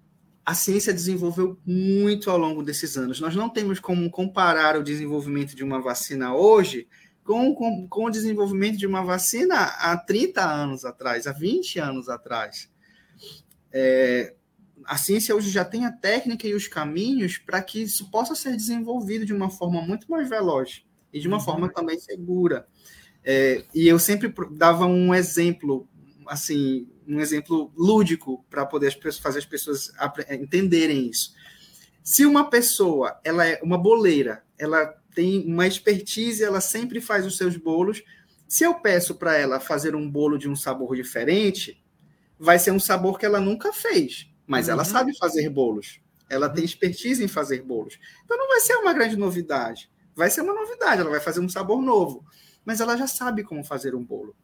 [0.46, 3.20] a ciência desenvolveu muito ao longo desses anos.
[3.20, 6.88] Nós não temos como comparar o desenvolvimento de uma vacina hoje
[7.22, 12.08] com, com, com, o desenvolvimento de uma vacina há 30 anos atrás, há 20 anos
[12.08, 12.72] atrás.
[13.74, 14.36] É,
[14.86, 18.56] a ciência hoje já tem a técnica e os caminhos para que isso possa ser
[18.56, 21.44] desenvolvido de uma forma muito mais veloz e de uma uhum.
[21.44, 22.68] forma também segura.
[23.24, 25.88] É, e eu sempre dava um exemplo,
[26.28, 29.92] assim, um exemplo lúdico para poder fazer as pessoas
[30.30, 31.34] entenderem isso.
[32.04, 37.38] Se uma pessoa, ela é uma boleira, ela tem uma expertise, ela sempre faz os
[37.38, 38.02] seus bolos.
[38.48, 41.84] Se eu peço para ela fazer um bolo de um sabor diferente,
[42.40, 44.74] vai ser um sabor que ela nunca fez, mas uhum.
[44.74, 46.00] ela sabe fazer bolos.
[46.30, 47.98] Ela tem expertise em fazer bolos.
[48.24, 49.90] Então não vai ser uma grande novidade.
[50.16, 52.26] Vai ser uma novidade, ela vai fazer um sabor novo,
[52.66, 54.36] mas ela já sabe como fazer um bolo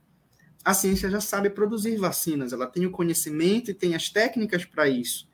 [0.67, 4.89] a ciência já sabe produzir vacinas, ela tem o conhecimento e tem as técnicas para
[4.89, 5.25] isso.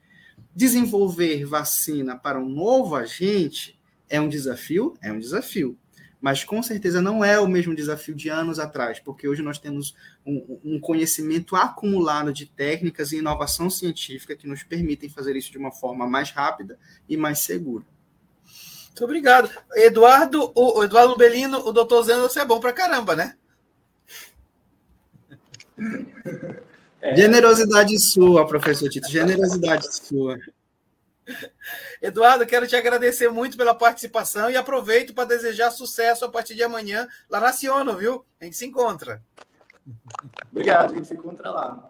[0.56, 4.94] Desenvolver vacina para um novo agente é um desafio?
[5.02, 5.76] É um desafio.
[6.24, 9.94] Mas com certeza não é o mesmo desafio de anos atrás, porque hoje nós temos
[10.26, 15.58] um, um conhecimento acumulado de técnicas e inovação científica que nos permitem fazer isso de
[15.58, 17.84] uma forma mais rápida e mais segura.
[18.88, 19.52] Muito obrigado.
[19.76, 23.36] Eduardo, o Eduardo Belino, o doutor Zeno, você é bom para caramba, né?
[27.06, 27.18] É.
[27.18, 30.40] Generosidade sua, professor Tito, generosidade sua.
[32.02, 36.64] Eduardo, quero te agradecer muito pela participação e aproveito para desejar sucesso a partir de
[36.64, 38.26] amanhã lá na Ciono, viu?
[38.40, 39.22] A gente se encontra.
[40.52, 41.90] Obrigado, a gente se encontra lá.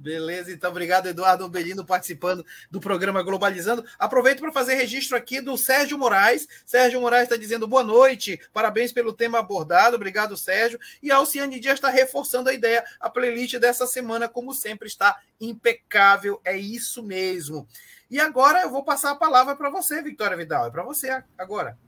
[0.00, 3.84] Beleza, então obrigado, Eduardo Belino, participando do programa Globalizando.
[3.98, 6.48] Aproveito para fazer registro aqui do Sérgio Moraes.
[6.64, 10.80] Sérgio Moraes está dizendo boa noite, parabéns pelo tema abordado, obrigado, Sérgio.
[11.02, 15.20] E a Alciane Dias está reforçando a ideia, a playlist dessa semana, como sempre, está
[15.38, 17.68] impecável, é isso mesmo.
[18.10, 21.78] E agora eu vou passar a palavra para você, Victoria Vidal, é para você agora.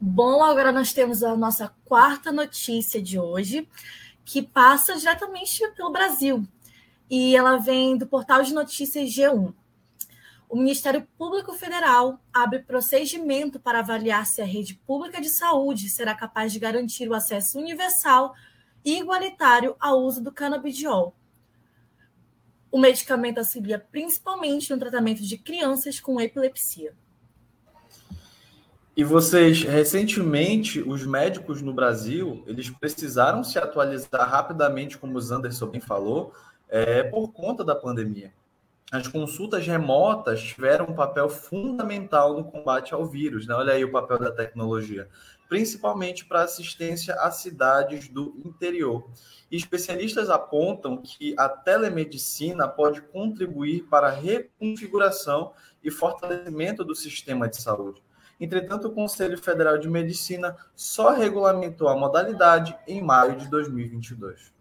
[0.00, 3.68] Bom, agora nós temos a nossa quarta notícia de hoje,
[4.24, 6.44] que passa diretamente pelo Brasil
[7.08, 9.54] e ela vem do portal de notícias G1.
[10.48, 16.14] O Ministério Público Federal abre procedimento para avaliar se a rede pública de saúde será
[16.14, 18.34] capaz de garantir o acesso universal
[18.84, 21.14] e igualitário ao uso do canabidiol.
[22.72, 26.94] O medicamento auxilia principalmente no tratamento de crianças com epilepsia.
[28.96, 35.66] E vocês, recentemente, os médicos no Brasil, eles precisaram se atualizar rapidamente, como o Zanderson
[35.66, 36.32] bem falou,
[36.68, 38.32] é, por conta da pandemia.
[38.90, 43.46] As consultas remotas tiveram um papel fundamental no combate ao vírus.
[43.46, 43.54] Né?
[43.54, 45.08] Olha aí o papel da tecnologia.
[45.52, 49.10] Principalmente para assistência a cidades do interior.
[49.50, 55.52] Especialistas apontam que a telemedicina pode contribuir para a reconfiguração
[55.84, 58.02] e fortalecimento do sistema de saúde.
[58.40, 64.54] Entretanto, o Conselho Federal de Medicina só regulamentou a modalidade em maio de 2022.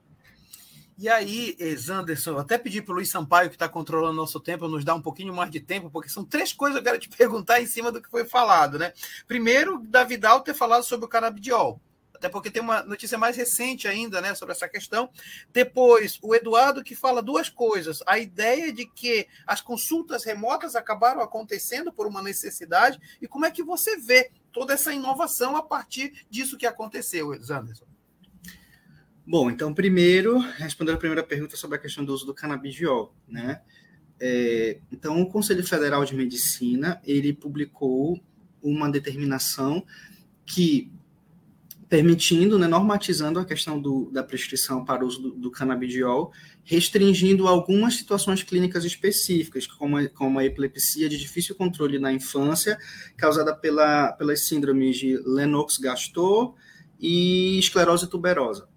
[1.01, 4.85] E aí, Zanderson, até pedir para o Luiz Sampaio, que está controlando nosso tempo, nos
[4.85, 7.59] dar um pouquinho mais de tempo, porque são três coisas que eu quero te perguntar
[7.59, 8.93] em cima do que foi falado, né?
[9.27, 11.81] Primeiro, da Vidal ter falado sobre o canabidiol,
[12.13, 15.09] até porque tem uma notícia mais recente ainda, né, sobre essa questão.
[15.51, 21.21] Depois, o Eduardo que fala duas coisas: a ideia de que as consultas remotas acabaram
[21.21, 26.27] acontecendo por uma necessidade, e como é que você vê toda essa inovação a partir
[26.29, 27.90] disso que aconteceu, Zanderson?
[29.25, 33.61] Bom, então, primeiro, respondendo a primeira pergunta sobre a questão do uso do canabidiol, né?
[34.19, 38.19] É, então, o Conselho Federal de Medicina, ele publicou
[38.61, 39.83] uma determinação
[40.45, 40.91] que,
[41.87, 46.31] permitindo, né, normatizando a questão do, da prescrição para o uso do, do canabidiol,
[46.63, 52.77] restringindo algumas situações clínicas específicas, como, a, como a epilepsia de difícil controle na infância,
[53.17, 56.55] causada pela, pelas síndromes de Lennox-Gastaut
[56.99, 58.70] e esclerose tuberosa.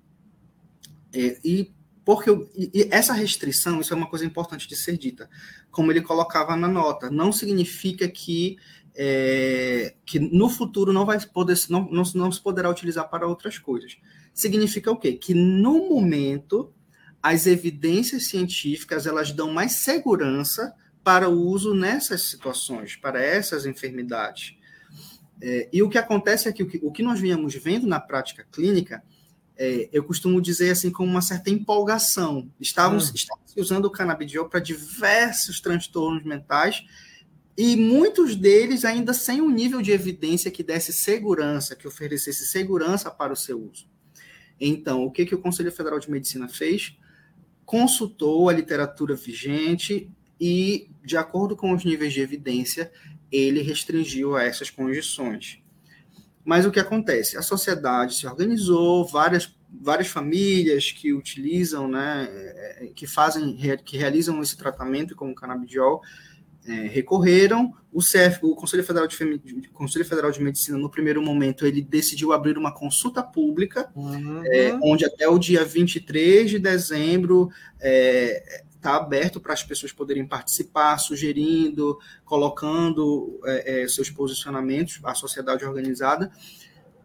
[1.14, 1.72] É, e
[2.04, 5.28] porque eu, e essa restrição, isso é uma coisa importante de ser dita,
[5.70, 8.58] como ele colocava na nota, não significa que
[8.94, 13.58] é, que no futuro não vai poder não, não, não se poderá utilizar para outras
[13.58, 13.96] coisas.
[14.32, 15.14] Significa o quê?
[15.14, 16.72] Que no momento
[17.22, 24.56] as evidências científicas elas dão mais segurança para o uso nessas situações, para essas enfermidades.
[25.40, 27.98] É, e o que acontece é que o, que o que nós viemos vendo na
[27.98, 29.02] prática clínica
[29.56, 32.50] é, eu costumo dizer assim com uma certa empolgação.
[32.60, 33.12] Estávamos, hum.
[33.14, 36.84] estávamos usando o canabidiol para diversos transtornos mentais
[37.56, 43.10] e muitos deles ainda sem um nível de evidência que desse segurança, que oferecesse segurança
[43.10, 43.86] para o seu uso.
[44.60, 46.96] Então, o que, que o Conselho Federal de Medicina fez?
[47.64, 52.90] Consultou a literatura vigente e, de acordo com os níveis de evidência,
[53.30, 55.60] ele restringiu a essas condições.
[56.44, 57.36] Mas o que acontece?
[57.36, 64.42] A sociedade se organizou, várias, várias famílias que utilizam, né, é, que fazem, que realizam
[64.42, 66.02] esse tratamento com o canabidiol,
[66.66, 67.72] é, recorreram.
[67.92, 69.16] O CF, o Conselho Federal de,
[69.72, 74.42] Conselho Federal de Medicina, no primeiro momento, ele decidiu abrir uma consulta pública, uhum.
[74.46, 80.26] é, onde até o dia 23 de dezembro é, está aberto para as pessoas poderem
[80.26, 86.30] participar, sugerindo, colocando é, é, seus posicionamentos, a sociedade organizada.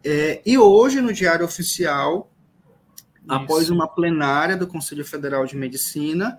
[0.04, 2.30] É, e hoje, no Diário Oficial,
[3.16, 3.32] Isso.
[3.32, 6.36] após uma plenária do Conselho Federal de Medicina,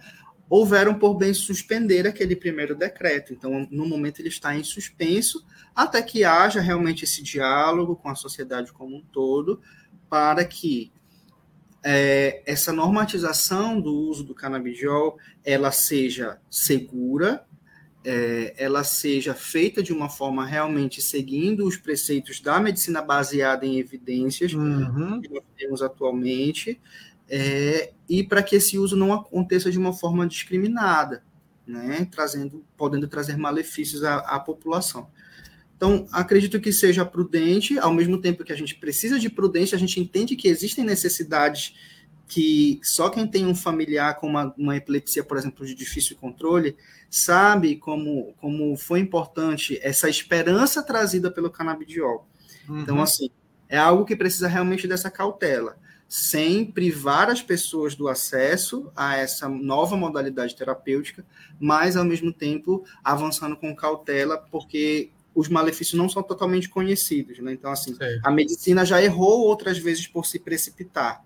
[0.48, 3.34] houveram por bem suspender aquele primeiro decreto.
[3.34, 8.16] Então, no momento, ele está em suspenso, até que haja realmente esse diálogo com a
[8.16, 9.60] sociedade como um todo,
[10.08, 10.92] para que
[11.84, 17.43] é, essa normatização do uso do canabidiol ela seja segura,
[18.03, 23.79] é, ela seja feita de uma forma realmente seguindo os preceitos da medicina baseada em
[23.79, 25.21] evidências uhum.
[25.21, 26.79] que nós temos atualmente,
[27.29, 31.23] é, e para que esse uso não aconteça de uma forma discriminada,
[31.65, 35.07] né, trazendo, podendo trazer malefícios à, à população.
[35.82, 39.79] Então, acredito que seja prudente, ao mesmo tempo que a gente precisa de prudência, a
[39.79, 41.75] gente entende que existem necessidades
[42.27, 46.77] que só quem tem um familiar com uma, uma epilepsia, por exemplo, de difícil controle,
[47.09, 52.27] sabe como, como foi importante essa esperança trazida pelo canabidiol.
[52.69, 52.82] Uhum.
[52.82, 53.32] Então, assim,
[53.67, 59.49] é algo que precisa realmente dessa cautela, sem privar as pessoas do acesso a essa
[59.49, 61.25] nova modalidade terapêutica,
[61.59, 67.39] mas, ao mesmo tempo, avançando com cautela, porque os malefícios não são totalmente conhecidos.
[67.39, 67.53] Né?
[67.53, 71.23] Então, assim, a medicina já errou outras vezes por se precipitar.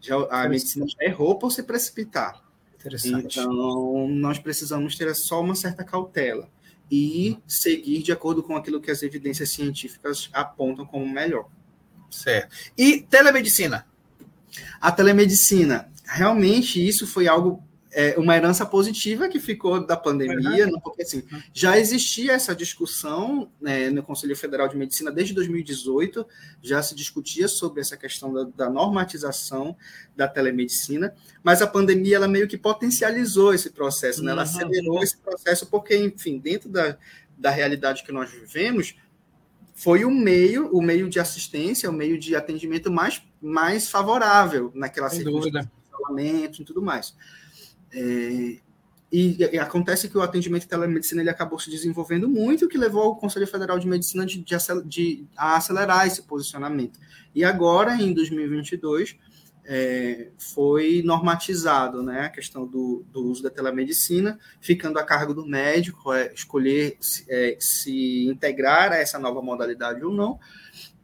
[0.00, 2.42] Já, a medicina já errou por se precipitar.
[3.04, 6.48] Então, nós precisamos ter só uma certa cautela
[6.90, 7.42] e uhum.
[7.46, 11.48] seguir de acordo com aquilo que as evidências científicas apontam como melhor.
[12.10, 12.54] Certo.
[12.76, 13.86] E telemedicina?
[14.80, 17.62] A telemedicina, realmente isso foi algo
[17.98, 20.78] é, uma herança positiva que ficou da pandemia, uhum.
[20.78, 26.24] porque assim, já existia essa discussão né, no Conselho Federal de Medicina desde 2018,
[26.62, 29.76] já se discutia sobre essa questão da, da, normatização
[30.16, 34.30] da telemedicina, mas a pandemia ela meio que potencializou esse processo, né?
[34.30, 34.48] ela uhum.
[34.48, 36.96] acelerou esse processo, porque, enfim, dentro da,
[37.36, 38.94] da realidade que nós vivemos,
[39.74, 45.10] foi o meio, o meio de assistência, o meio de atendimento mais, mais favorável naquela
[45.10, 47.12] circunstância, isolamento e tudo mais.
[47.92, 48.58] É,
[49.10, 52.76] e, e, acontece que o atendimento de telemedicina ele acabou se desenvolvendo muito, o que
[52.76, 57.00] levou o Conselho Federal de Medicina de, de, de a acelerar esse posicionamento.
[57.34, 59.16] E agora, em 2022,
[59.64, 65.46] é, foi normatizado né, a questão do, do, uso da telemedicina, ficando a cargo do
[65.46, 70.40] médico é, escolher se, é, se, integrar a essa nova modalidade ou não,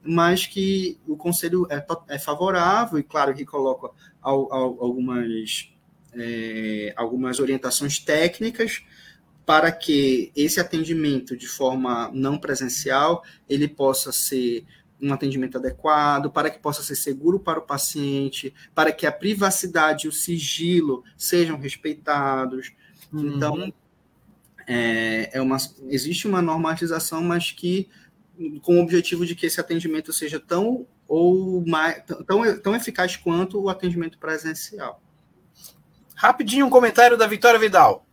[0.02, 5.70] mas que o conselho é, é favorável e, claro, que coloca ao, ao, algumas,
[6.16, 8.82] é, algumas orientações técnicas
[9.46, 14.64] para que esse atendimento de forma não presencial ele possa ser
[15.00, 20.06] um atendimento adequado, para que possa ser seguro para o paciente, para que a privacidade
[20.06, 22.72] e o sigilo sejam respeitados.
[23.12, 23.36] Uhum.
[23.36, 23.74] Então,
[24.66, 25.58] é, é uma,
[25.88, 27.88] existe uma normatização, mas que
[28.62, 33.60] com o objetivo de que esse atendimento seja tão ou mais, tão, tão eficaz quanto
[33.60, 35.03] o atendimento presencial.
[36.14, 38.06] Rapidinho um comentário da Vitória Vidal.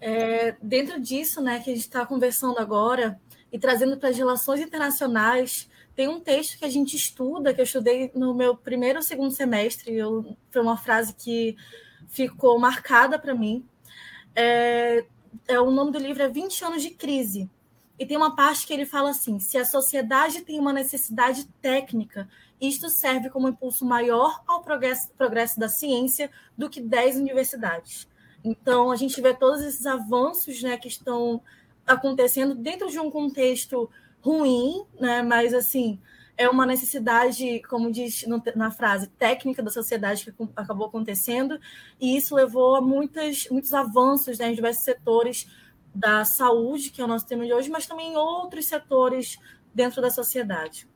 [0.00, 3.20] É, dentro disso, né, que a gente está conversando agora,
[3.54, 5.70] e trazendo para as relações internacionais.
[5.94, 9.30] Tem um texto que a gente estuda, que eu estudei no meu primeiro ou segundo
[9.30, 11.56] semestre, eu, foi uma frase que
[12.08, 13.64] ficou marcada para mim.
[14.34, 15.04] É,
[15.46, 17.48] é, o nome do livro é 20 anos de crise.
[17.96, 22.28] E tem uma parte que ele fala assim: se a sociedade tem uma necessidade técnica,
[22.60, 28.08] isto serve como impulso maior ao progresso, progresso da ciência do que 10 universidades.
[28.42, 31.42] Então, a gente vê todos esses avanços né, que estão
[31.86, 33.90] acontecendo dentro de um contexto
[34.20, 35.22] ruim, né?
[35.22, 35.98] Mas assim
[36.36, 38.24] é uma necessidade, como diz
[38.56, 41.60] na frase, técnica da sociedade que acabou acontecendo,
[42.00, 45.48] e isso levou a muitas, muitos avanços né, em diversos setores
[45.94, 49.38] da saúde, que é o nosso tema de hoje, mas também em outros setores
[49.72, 50.88] dentro da sociedade.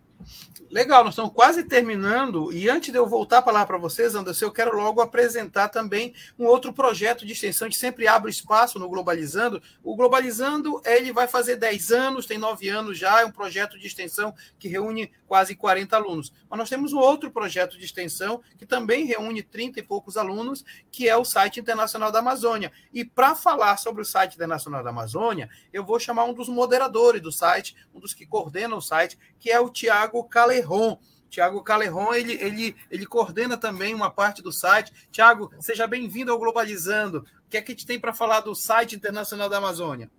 [0.71, 2.53] Legal, nós estamos quase terminando.
[2.53, 6.13] E antes de eu voltar a palavra para vocês, Anderson, eu quero logo apresentar também
[6.39, 9.63] um outro projeto de extensão que sempre abre espaço no Globalizando.
[9.83, 13.87] O Globalizando ele vai fazer 10 anos, tem 9 anos já, é um projeto de
[13.87, 16.33] extensão que reúne quase 40 alunos.
[16.51, 20.65] Mas nós temos um outro projeto de extensão que também reúne 30 e poucos alunos,
[20.91, 22.71] que é o site Internacional da Amazônia.
[22.93, 27.23] E para falar sobre o site Internacional da Amazônia, eu vou chamar um dos moderadores
[27.23, 30.99] do site, um dos que coordenam o site, que é o Tiago Calerron.
[31.31, 34.93] Tiago Calerron, ele, ele, ele coordena também uma parte do site.
[35.11, 37.19] Tiago, seja bem-vindo ao Globalizando.
[37.19, 40.11] O que é que a gente tem para falar do site Internacional da Amazônia?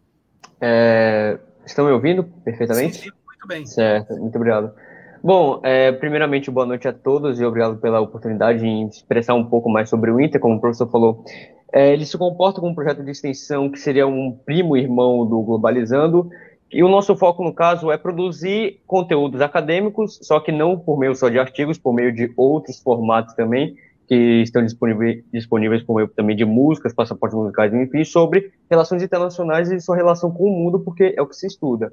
[0.61, 2.97] É, estão me ouvindo perfeitamente?
[2.97, 3.65] Sim, sim, muito bem.
[3.65, 4.71] Certo, muito obrigado.
[5.21, 9.69] Bom, é, primeiramente, boa noite a todos e obrigado pela oportunidade de expressar um pouco
[9.69, 11.25] mais sobre o Inter, como o professor falou.
[11.73, 15.41] É, ele se comporta como um projeto de extensão que seria um primo irmão do
[15.41, 16.29] Globalizando,
[16.71, 21.15] e o nosso foco, no caso, é produzir conteúdos acadêmicos, só que não por meio
[21.15, 23.75] só de artigos, por meio de outros formatos também,
[24.07, 29.71] que estão disponíveis, disponíveis por meio também de músicas, passaportes musicais, enfim, sobre relações internacionais
[29.71, 31.91] e sua relação com o mundo, porque é o que se estuda.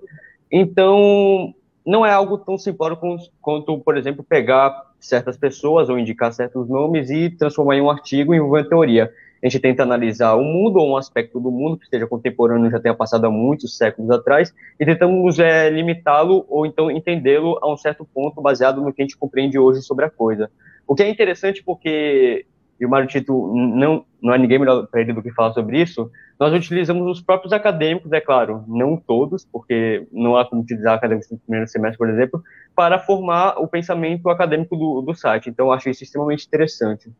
[0.50, 1.54] Então,
[1.84, 2.98] não é algo tão simplório
[3.40, 8.34] quanto, por exemplo, pegar certas pessoas ou indicar certos nomes e transformar em um artigo
[8.34, 9.12] em uma teoria.
[9.42, 12.80] A gente tenta analisar o mundo ou um aspecto do mundo que esteja contemporâneo, já
[12.80, 17.76] tenha passado há muitos séculos atrás, e tentamos é, limitá-lo ou então entendê-lo a um
[17.76, 20.50] certo ponto baseado no que a gente compreende hoje sobre a coisa.
[20.86, 22.46] O que é interessante porque
[22.78, 25.80] e o Mário Tito não, não é ninguém melhor para ele do que falar sobre
[25.80, 30.94] isso, nós utilizamos os próprios acadêmicos, é claro, não todos, porque não há como utilizar
[30.94, 32.42] acadêmicos no primeiro semestre, por exemplo,
[32.74, 35.48] para formar o pensamento acadêmico do, do site.
[35.48, 37.10] Então, acho isso extremamente interessante.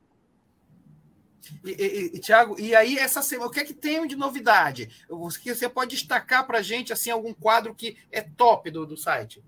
[1.64, 4.88] E, e, e Tiago, e aí essa semana, o que é que tem de novidade?
[5.08, 9.42] Você pode destacar para a gente assim algum quadro que é top do, do site?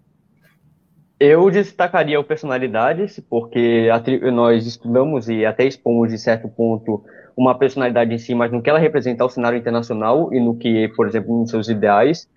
[1.20, 3.88] Eu destacaria o personalidades, porque
[4.32, 7.04] nós estudamos e até expomos de certo ponto
[7.36, 10.88] uma personalidade em si, mas no que ela representa ao cenário internacional e no que,
[10.94, 12.28] por exemplo, nos seus ideais.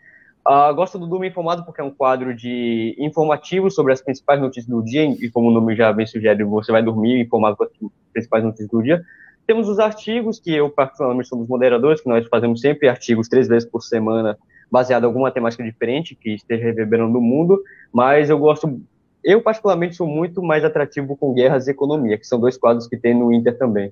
[0.48, 4.66] Uh, gosto do Dormir Informado porque é um quadro de informativo sobre as principais notícias
[4.66, 7.70] do dia, e como o nome já bem sugere, você vai dormir informado com as
[8.12, 9.04] principais notícias do dia.
[9.46, 13.70] Temos os artigos, que eu particularmente somos moderadores, que nós fazemos sempre artigos três vezes
[13.70, 14.38] por semana
[14.72, 17.62] baseado em alguma temática diferente que esteja reverberando no mundo,
[17.92, 18.82] mas eu gosto,
[19.24, 22.98] eu particularmente sou muito mais atrativo com guerras e economia, que são dois quadros que
[22.98, 23.92] tem no Inter também.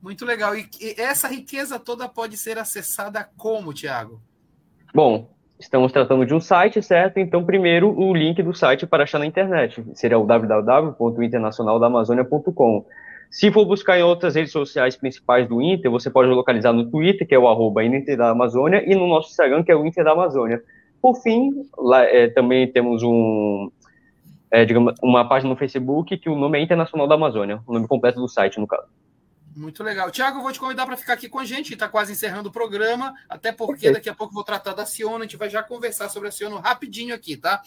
[0.00, 0.54] Muito legal.
[0.56, 4.20] E essa riqueza toda pode ser acessada como, Tiago?
[4.94, 5.28] Bom,
[5.58, 7.18] estamos tratando de um site, certo?
[7.18, 9.84] Então, primeiro, o link do site para achar na internet.
[9.94, 12.86] Seria o www.internacionaldamazônia.com.
[13.30, 17.26] Se for buscar em outras redes sociais principais do Inter, você pode localizar no Twitter,
[17.26, 20.04] que é o arroba Inter da Amazônia, e no nosso Instagram, que é o Inter
[20.04, 20.62] da Amazônia.
[21.00, 23.70] Por fim, lá, é, também temos um,
[24.50, 27.86] é, digamos, uma página no Facebook que o nome é Internacional da Amazônia, o nome
[27.86, 28.88] completo do site, no caso.
[29.54, 30.10] Muito legal.
[30.10, 32.52] Tiago, eu vou te convidar para ficar aqui com a gente, está quase encerrando o
[32.52, 36.08] programa, até porque daqui a pouco vou tratar da Ciona, a gente vai já conversar
[36.08, 37.60] sobre a Ciona rapidinho aqui, tá?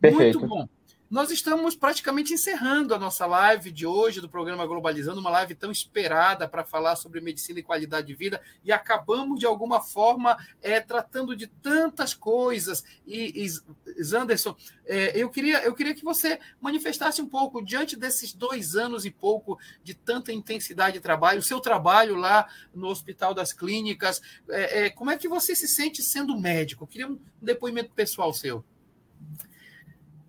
[0.00, 0.38] Perfeito.
[0.40, 0.68] Muito bom.
[1.10, 5.70] Nós estamos praticamente encerrando a nossa live de hoje do programa Globalizando, uma live tão
[5.70, 10.82] esperada para falar sobre medicina e qualidade de vida, e acabamos, de alguma forma, é,
[10.82, 12.84] tratando de tantas coisas.
[13.06, 14.54] E, e Zanderson,
[14.84, 19.10] é, eu, queria, eu queria que você manifestasse um pouco, diante desses dois anos e
[19.10, 24.20] pouco de tanta intensidade de trabalho, o seu trabalho lá no Hospital das Clínicas,
[24.50, 26.84] é, é como é que você se sente sendo médico?
[26.84, 28.62] Eu queria um depoimento pessoal seu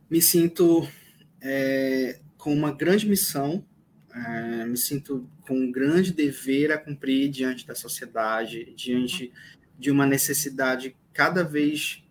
[0.10, 0.88] me sinto
[1.42, 3.64] é, com uma grande missão,
[4.14, 9.32] é, me sinto com um grande dever a cumprir diante da sociedade, diante
[9.78, 12.04] de uma necessidade cada vez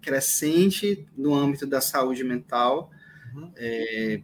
[0.00, 2.90] crescente no âmbito da saúde mental.
[3.34, 3.52] Uhum.
[3.56, 4.20] É,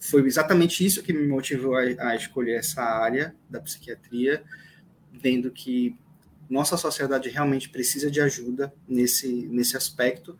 [0.00, 4.42] foi exatamente isso que me motivou a, a, escolher essa área da psiquiatria,
[5.12, 5.96] vendo que
[6.48, 10.38] nossa sociedade realmente precisa de ajuda nesse, nesse aspecto.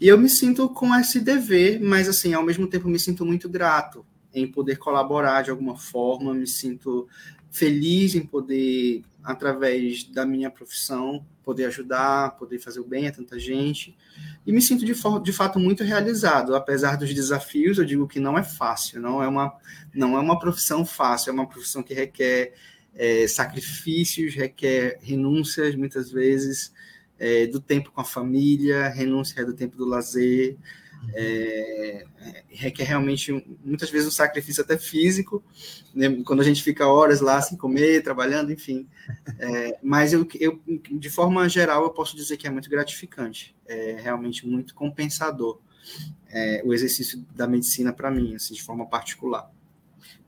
[0.00, 3.48] E eu me sinto com esse dever, mas assim, ao mesmo tempo me sinto muito
[3.48, 7.06] grato em poder colaborar de alguma forma, me sinto
[7.50, 13.38] feliz em poder, através da minha profissão, poder ajudar, poder fazer o bem a tanta
[13.38, 13.94] gente.
[14.46, 18.38] E me sinto de, de fato muito realizado, apesar dos desafios, eu digo que não
[18.38, 19.52] é fácil, não é uma,
[19.92, 22.54] não é uma profissão fácil, é uma profissão que requer
[22.94, 26.72] é, sacrifícios, requer renúncias muitas vezes,
[27.20, 30.56] é, do tempo com a família, renúncia do tempo do lazer,
[31.14, 32.04] é,
[32.48, 33.32] requer realmente
[33.64, 35.42] muitas vezes um sacrifício até físico,
[35.94, 36.22] né?
[36.24, 38.88] quando a gente fica horas lá sem comer, trabalhando, enfim.
[39.38, 43.98] É, mas eu, eu, de forma geral, eu posso dizer que é muito gratificante, é
[44.00, 45.60] realmente muito compensador
[46.28, 49.50] é, o exercício da medicina para mim, assim, de forma particular.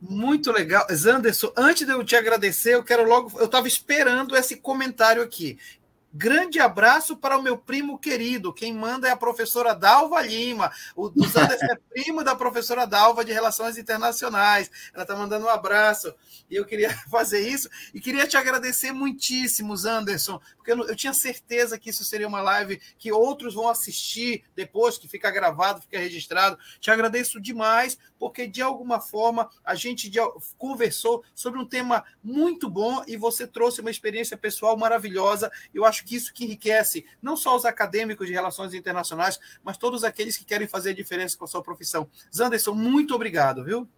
[0.00, 0.84] Muito legal.
[0.92, 3.38] Zanderson, antes de eu te agradecer, eu quero logo.
[3.38, 5.58] Eu estava esperando esse comentário aqui.
[6.14, 8.52] Grande abraço para o meu primo querido.
[8.52, 10.70] Quem manda é a professora Dalva Lima.
[10.94, 14.70] O, Zanderson é primo da professora Dalva de Relações Internacionais.
[14.92, 16.14] Ela está mandando um abraço.
[16.50, 17.66] E eu queria fazer isso.
[17.94, 22.42] E queria te agradecer muitíssimo, Anderson, porque eu, eu, tinha certeza que isso seria uma
[22.42, 26.58] live que outros vão assistir depois, que fica gravado, fica registrado.
[26.78, 30.12] Te agradeço demais, porque de alguma forma a gente
[30.58, 35.50] conversou sobre um tema muito bom e você trouxe uma experiência pessoal maravilhosa.
[35.72, 40.04] Eu acho que isso que enriquece não só os acadêmicos de relações internacionais, mas todos
[40.04, 42.08] aqueles que querem fazer diferença com a sua profissão.
[42.34, 43.88] Zanderson, muito obrigado, viu?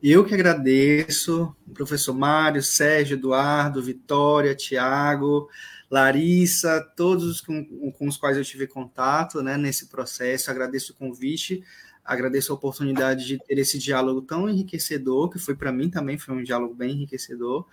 [0.00, 5.48] Eu que agradeço, professor Mário, Sérgio, Eduardo, Vitória, Tiago,
[5.90, 10.50] Larissa, todos com, com os quais eu tive contato né, nesse processo.
[10.50, 11.64] Agradeço o convite,
[12.04, 16.34] agradeço a oportunidade de ter esse diálogo tão enriquecedor, que foi para mim também, foi
[16.34, 17.66] um diálogo bem enriquecedor.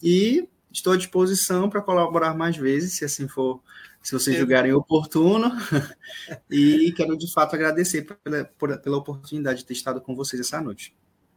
[0.00, 3.62] E estou à disposição para colaborar mais vezes, se assim for,
[4.02, 5.50] se vocês julgarem oportuno.
[6.50, 8.44] e quero de fato agradecer pela,
[8.78, 10.94] pela oportunidade de ter estado com vocês essa noite.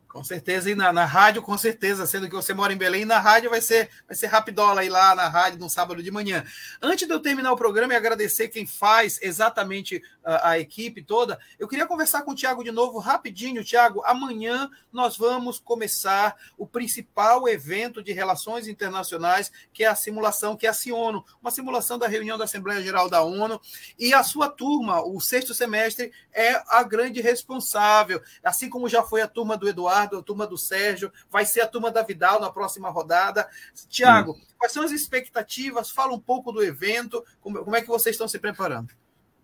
[0.10, 3.20] Com certeza, e na, na, rádio, com certeza, sendo que você mora em Belém, na
[3.20, 6.44] rádio vai ser, vai ser rapidola aí lá na rádio no sábado de manhã.
[6.82, 11.38] Antes de eu terminar o programa e agradecer quem faz exatamente a, a equipe toda,
[11.60, 13.64] eu queria conversar com o Tiago de novo rapidinho.
[13.64, 20.58] Tiago, amanhã nós vamos começar o principal evento de relações internacionais, que é a simulação,
[20.58, 23.62] que é a CIONO, uma simulação da reunião da Assembleia Geral da ONU,
[24.00, 29.22] e a sua turma, o sexto semestre, é a grande responsável, assim como já foi
[29.22, 32.40] a turma do Eduardo Eduardo, a turma do Sérgio, vai ser a turma da Vidal
[32.40, 33.48] na próxima rodada.
[33.90, 34.36] Tiago, hum.
[34.58, 35.90] quais são as expectativas?
[35.90, 38.90] Fala um pouco do evento, como, como é que vocês estão se preparando?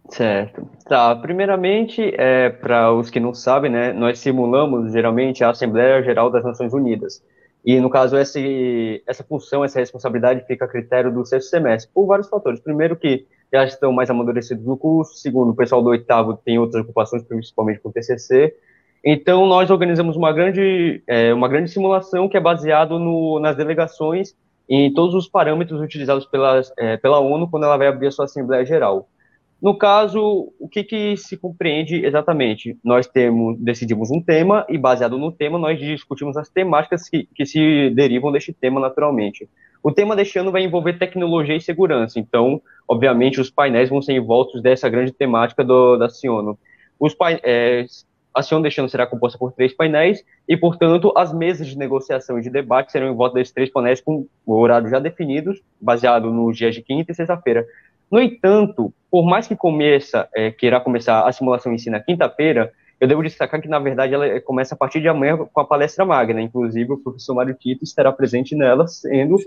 [0.10, 0.70] Certo.
[0.88, 6.30] Tá, primeiramente, é, para os que não sabem, né, nós simulamos geralmente a Assembleia Geral
[6.30, 7.24] das Nações Unidas.
[7.66, 12.06] E, no caso, esse, essa função, essa responsabilidade fica a critério do sexto semestre, por
[12.06, 12.60] vários fatores.
[12.60, 15.16] Primeiro, que já estão mais amadurecidos no curso.
[15.16, 18.56] Segundo, o pessoal do oitavo tem outras ocupações, principalmente com o TCC.
[19.08, 24.36] Então, nós organizamos uma grande, é, uma grande simulação que é baseado no, nas delegações
[24.68, 28.26] em todos os parâmetros utilizados pela, é, pela ONU quando ela vai abrir a sua
[28.26, 29.08] Assembleia Geral.
[29.62, 32.78] No caso, o que, que se compreende exatamente?
[32.84, 37.46] Nós temos, decidimos um tema e, baseado no tema, nós discutimos as temáticas que, que
[37.46, 39.48] se derivam deste tema naturalmente.
[39.84, 44.14] O tema deste ano vai envolver tecnologia e segurança, então, obviamente, os painéis vão ser
[44.14, 46.58] envoltos dessa grande temática do, da Ciono.
[47.00, 48.06] Os painéis,
[48.36, 52.42] a Sion Destino será composta por três painéis e, portanto, as mesas de negociação e
[52.42, 56.76] de debate serão em volta desses três painéis com horários já definidos, baseado nos dias
[56.76, 57.66] de quinta e sexta-feira.
[58.12, 62.72] No entanto, por mais que começa, é, queira começar a simulação em si na quinta-feira,
[63.00, 66.06] Eu devo destacar que, na verdade, ela começa a partir de amanhã com a palestra
[66.06, 66.42] magna.
[66.42, 69.38] Inclusive, o professor Mário Tito estará presente nela, sendo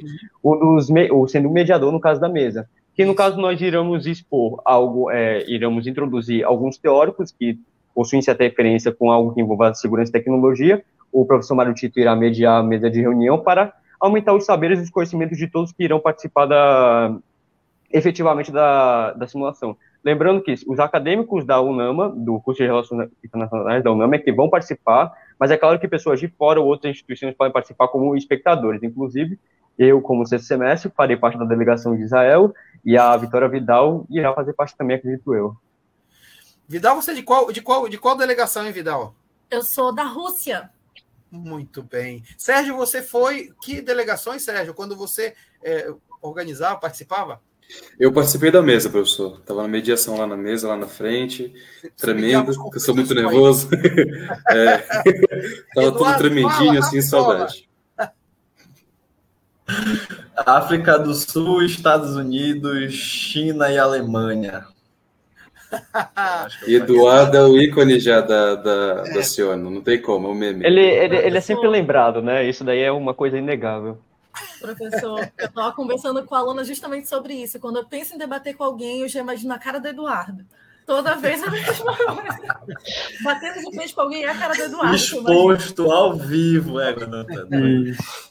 [0.42, 2.68] ou sendo o mediador no caso da mesa.
[2.94, 7.58] Que no caso nós iremos expor algo, é, iremos introduzir alguns teóricos que
[7.98, 10.84] possuem certa referência com algo que envolva segurança e tecnologia.
[11.10, 14.82] O professor Mário Tito irá mediar a mesa de reunião para aumentar os saberes e
[14.84, 17.18] os conhecimentos de todos que irão participar da,
[17.92, 19.76] efetivamente da, da simulação.
[20.04, 24.30] Lembrando que os acadêmicos da UNAMA, do curso de Relações Internacionais da UNAMA, é que
[24.30, 28.14] vão participar, mas é claro que pessoas de fora ou outras instituições podem participar como
[28.14, 28.80] espectadores.
[28.80, 29.36] Inclusive,
[29.76, 32.54] eu, como sexto semestre, farei parte da delegação de Israel
[32.84, 35.56] e a Vitória Vidal irá fazer parte também, acredito eu.
[36.68, 39.14] Vidal, você é de qual, de qual, de qual delegação, hein, Vidal?
[39.50, 40.70] Eu sou da Rússia.
[41.30, 42.22] Muito bem.
[42.36, 43.52] Sérgio, você foi.
[43.62, 45.34] Que delegações, Sérgio, quando você
[45.64, 45.90] é,
[46.20, 47.40] organizava, participava?
[47.98, 49.38] Eu participei da mesa, professor.
[49.40, 51.54] Estava na mediação lá na mesa, lá na frente,
[51.96, 53.68] tremendo, porque eu sou muito nervoso.
[54.50, 54.78] é,
[55.74, 57.68] tava tudo tremendinho, assim, saudade.
[60.36, 64.66] África do Sul, Estados Unidos, China e Alemanha.
[66.66, 69.14] Eduardo é o ícone já da, da, é.
[69.14, 70.64] da Ciano, não tem como, é o meme.
[70.64, 72.48] Ele, ele, ele é sempre lembrado, né?
[72.48, 73.98] Isso daí é uma coisa inegável.
[74.60, 77.58] Professor, eu estava conversando com a aluna justamente sobre isso.
[77.58, 80.44] Quando eu penso em debater com alguém, eu já imagino a cara do Eduardo.
[80.88, 82.60] Toda vez a mesma coisa.
[83.22, 84.96] Batendo de frente com alguém é a cara do Eduardo.
[84.96, 86.94] Exposto ao vivo, é,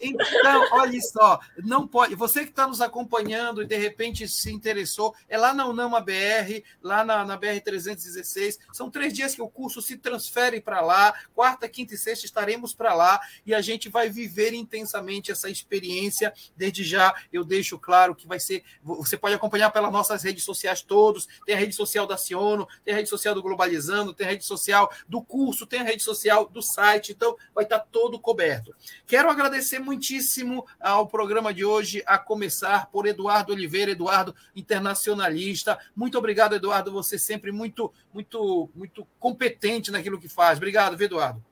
[0.01, 2.15] Então, olha só, não pode.
[2.15, 6.63] Você que está nos acompanhando e de repente se interessou, é lá na Unama BR,
[6.81, 8.57] lá na, na BR 316.
[8.73, 11.13] São três dias que o curso se transfere para lá.
[11.35, 16.33] Quarta, quinta e sexta estaremos para lá e a gente vai viver intensamente essa experiência.
[16.55, 18.63] Desde já, eu deixo claro que vai ser.
[18.81, 21.27] Você pode acompanhar pelas nossas redes sociais todos.
[21.45, 22.17] Tem a rede social da
[22.47, 25.83] Cion tem a rede social do Globalizando, tem a rede social do curso, tem a
[25.83, 28.73] rede social do site, então vai estar todo coberto.
[29.05, 35.77] Quero agradecer muitíssimo ao programa de hoje, a começar por Eduardo Oliveira, Eduardo internacionalista.
[35.95, 40.57] Muito obrigado, Eduardo, você sempre muito, muito, muito competente naquilo que faz.
[40.57, 41.43] Obrigado, Eduardo.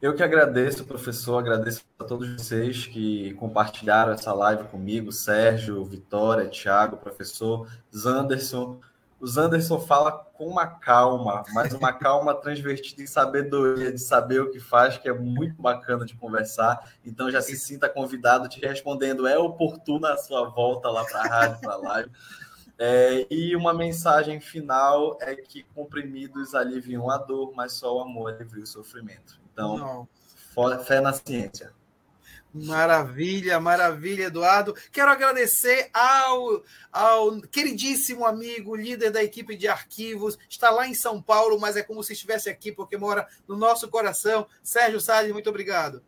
[0.00, 6.48] Eu que agradeço, professor, agradeço a todos vocês que compartilharam essa live comigo, Sérgio, Vitória,
[6.48, 8.78] Thiago, professor Zanderson,
[9.20, 14.50] o Zanderson fala com uma calma, mas uma calma transvertida em sabedoria, de saber o
[14.50, 16.92] que faz, que é muito bacana de conversar.
[17.04, 21.26] Então já se sinta convidado te respondendo, é oportuna a sua volta lá para a
[21.26, 22.10] rádio, para a live.
[22.78, 28.32] É, e uma mensagem final é que comprimidos aliviam a dor, mas só o amor
[28.32, 29.40] alivia o sofrimento.
[29.52, 30.08] Então,
[30.84, 31.72] fé na ciência.
[32.52, 34.74] Maravilha, maravilha, Eduardo.
[34.90, 41.20] Quero agradecer ao, ao queridíssimo amigo, líder da equipe de arquivos, está lá em São
[41.20, 44.46] Paulo, mas é como se estivesse aqui, porque mora no nosso coração.
[44.62, 46.02] Sérgio Salles, muito obrigado.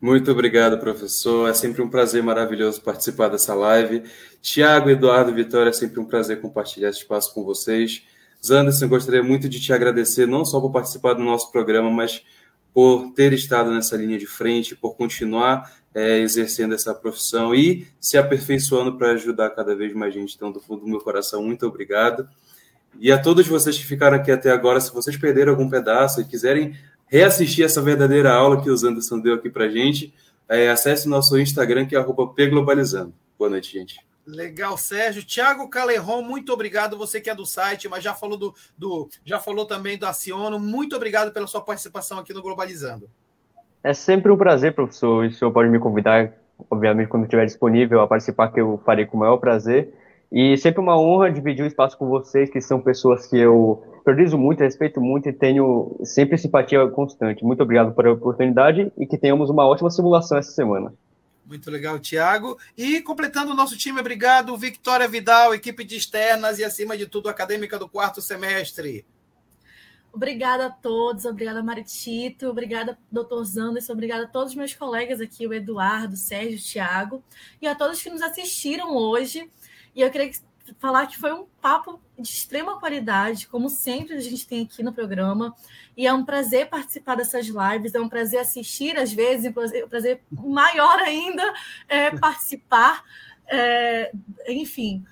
[0.00, 1.48] Muito obrigado, professor.
[1.50, 4.04] É sempre um prazer maravilhoso participar dessa live.
[4.40, 8.04] Tiago, Eduardo, Vitória, é sempre um prazer compartilhar esse espaço com vocês.
[8.44, 12.22] Zanderson, gostaria muito de te agradecer, não só por participar do nosso programa, mas
[12.72, 18.16] por ter estado nessa linha de frente, por continuar é, exercendo essa profissão e se
[18.16, 20.34] aperfeiçoando para ajudar cada vez mais gente.
[20.36, 22.28] Então, do fundo do meu coração, muito obrigado.
[22.98, 26.24] E a todos vocês que ficaram aqui até agora, se vocês perderam algum pedaço e
[26.24, 26.74] quiserem
[27.06, 30.12] reassistir essa verdadeira aula que o Anderson deu aqui para gente,
[30.48, 32.04] é, acesse nosso Instagram, que é
[32.34, 33.12] pglobalizando.
[33.38, 34.07] Boa noite, gente.
[34.28, 35.24] Legal, Sérgio.
[35.24, 36.98] Tiago Caleron, muito obrigado.
[36.98, 40.60] Você que é do site, mas já falou do, do já falou também do Aciono.
[40.60, 43.08] Muito obrigado pela sua participação aqui no Globalizando.
[43.82, 45.24] É sempre um prazer, professor.
[45.24, 46.30] E o senhor pode me convidar,
[46.70, 49.94] obviamente, quando estiver disponível a participar, que eu farei com o maior prazer.
[50.30, 54.36] E sempre uma honra dividir o espaço com vocês, que são pessoas que eu priorizo
[54.36, 57.42] muito, respeito muito e tenho sempre simpatia constante.
[57.42, 60.92] Muito obrigado pela oportunidade e que tenhamos uma ótima simulação essa semana.
[61.48, 62.58] Muito legal, Tiago.
[62.76, 67.26] E completando o nosso time, obrigado, Victoria Vidal, equipe de externas e, acima de tudo,
[67.26, 69.06] acadêmica do quarto semestre.
[70.12, 75.46] Obrigada a todos, obrigada Maritito, obrigada doutor Zanderson, obrigada a todos os meus colegas aqui,
[75.46, 77.24] o Eduardo, o Sérgio, o Tiago,
[77.62, 79.50] e a todos que nos assistiram hoje.
[79.94, 80.30] E eu queria
[80.78, 84.92] falar que foi um papo de extrema qualidade, como sempre a gente tem aqui no
[84.92, 85.54] programa.
[85.96, 89.88] E é um prazer participar dessas lives, é um prazer assistir às vezes, é um
[89.88, 91.52] prazer maior ainda
[91.88, 93.04] é, participar.
[93.46, 94.12] É,
[94.48, 95.04] enfim.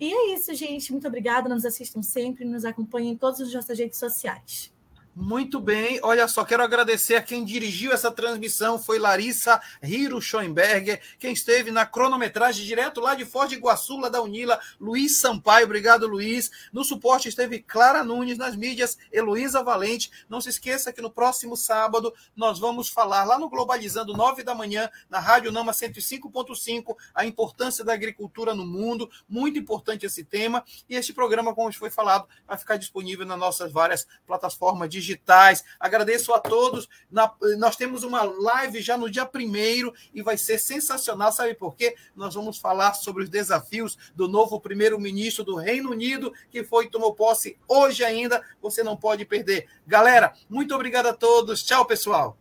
[0.00, 0.90] E é isso, gente.
[0.90, 1.48] Muito obrigada.
[1.48, 4.73] Nos assistam sempre, nos acompanhem em todas as nossas redes sociais.
[5.16, 11.00] Muito bem, olha só, quero agradecer a quem dirigiu essa transmissão, foi Larissa Hiro Schoenberger,
[11.20, 15.66] quem esteve na cronometragem direto lá de Foz de Iguaçu, lá da Unila, Luiz Sampaio,
[15.66, 16.50] obrigado Luiz.
[16.72, 20.10] No suporte esteve Clara Nunes, nas mídias, Heloísa Valente.
[20.28, 24.52] Não se esqueça que no próximo sábado nós vamos falar lá no Globalizando, nove da
[24.52, 30.64] manhã, na Rádio Nama 105.5, a importância da agricultura no mundo, muito importante esse tema,
[30.88, 35.62] e este programa, como foi falado, vai ficar disponível nas nossas várias plataformas de digitais.
[35.78, 36.88] Agradeço a todos.
[37.10, 41.32] Na, nós temos uma live já no dia primeiro e vai ser sensacional.
[41.32, 41.94] Sabe por quê?
[42.16, 47.14] Nós vamos falar sobre os desafios do novo primeiro-ministro do Reino Unido, que foi tomou
[47.14, 48.42] posse hoje ainda.
[48.62, 49.68] Você não pode perder.
[49.86, 51.62] Galera, muito obrigado a todos.
[51.62, 52.36] Tchau, pessoal.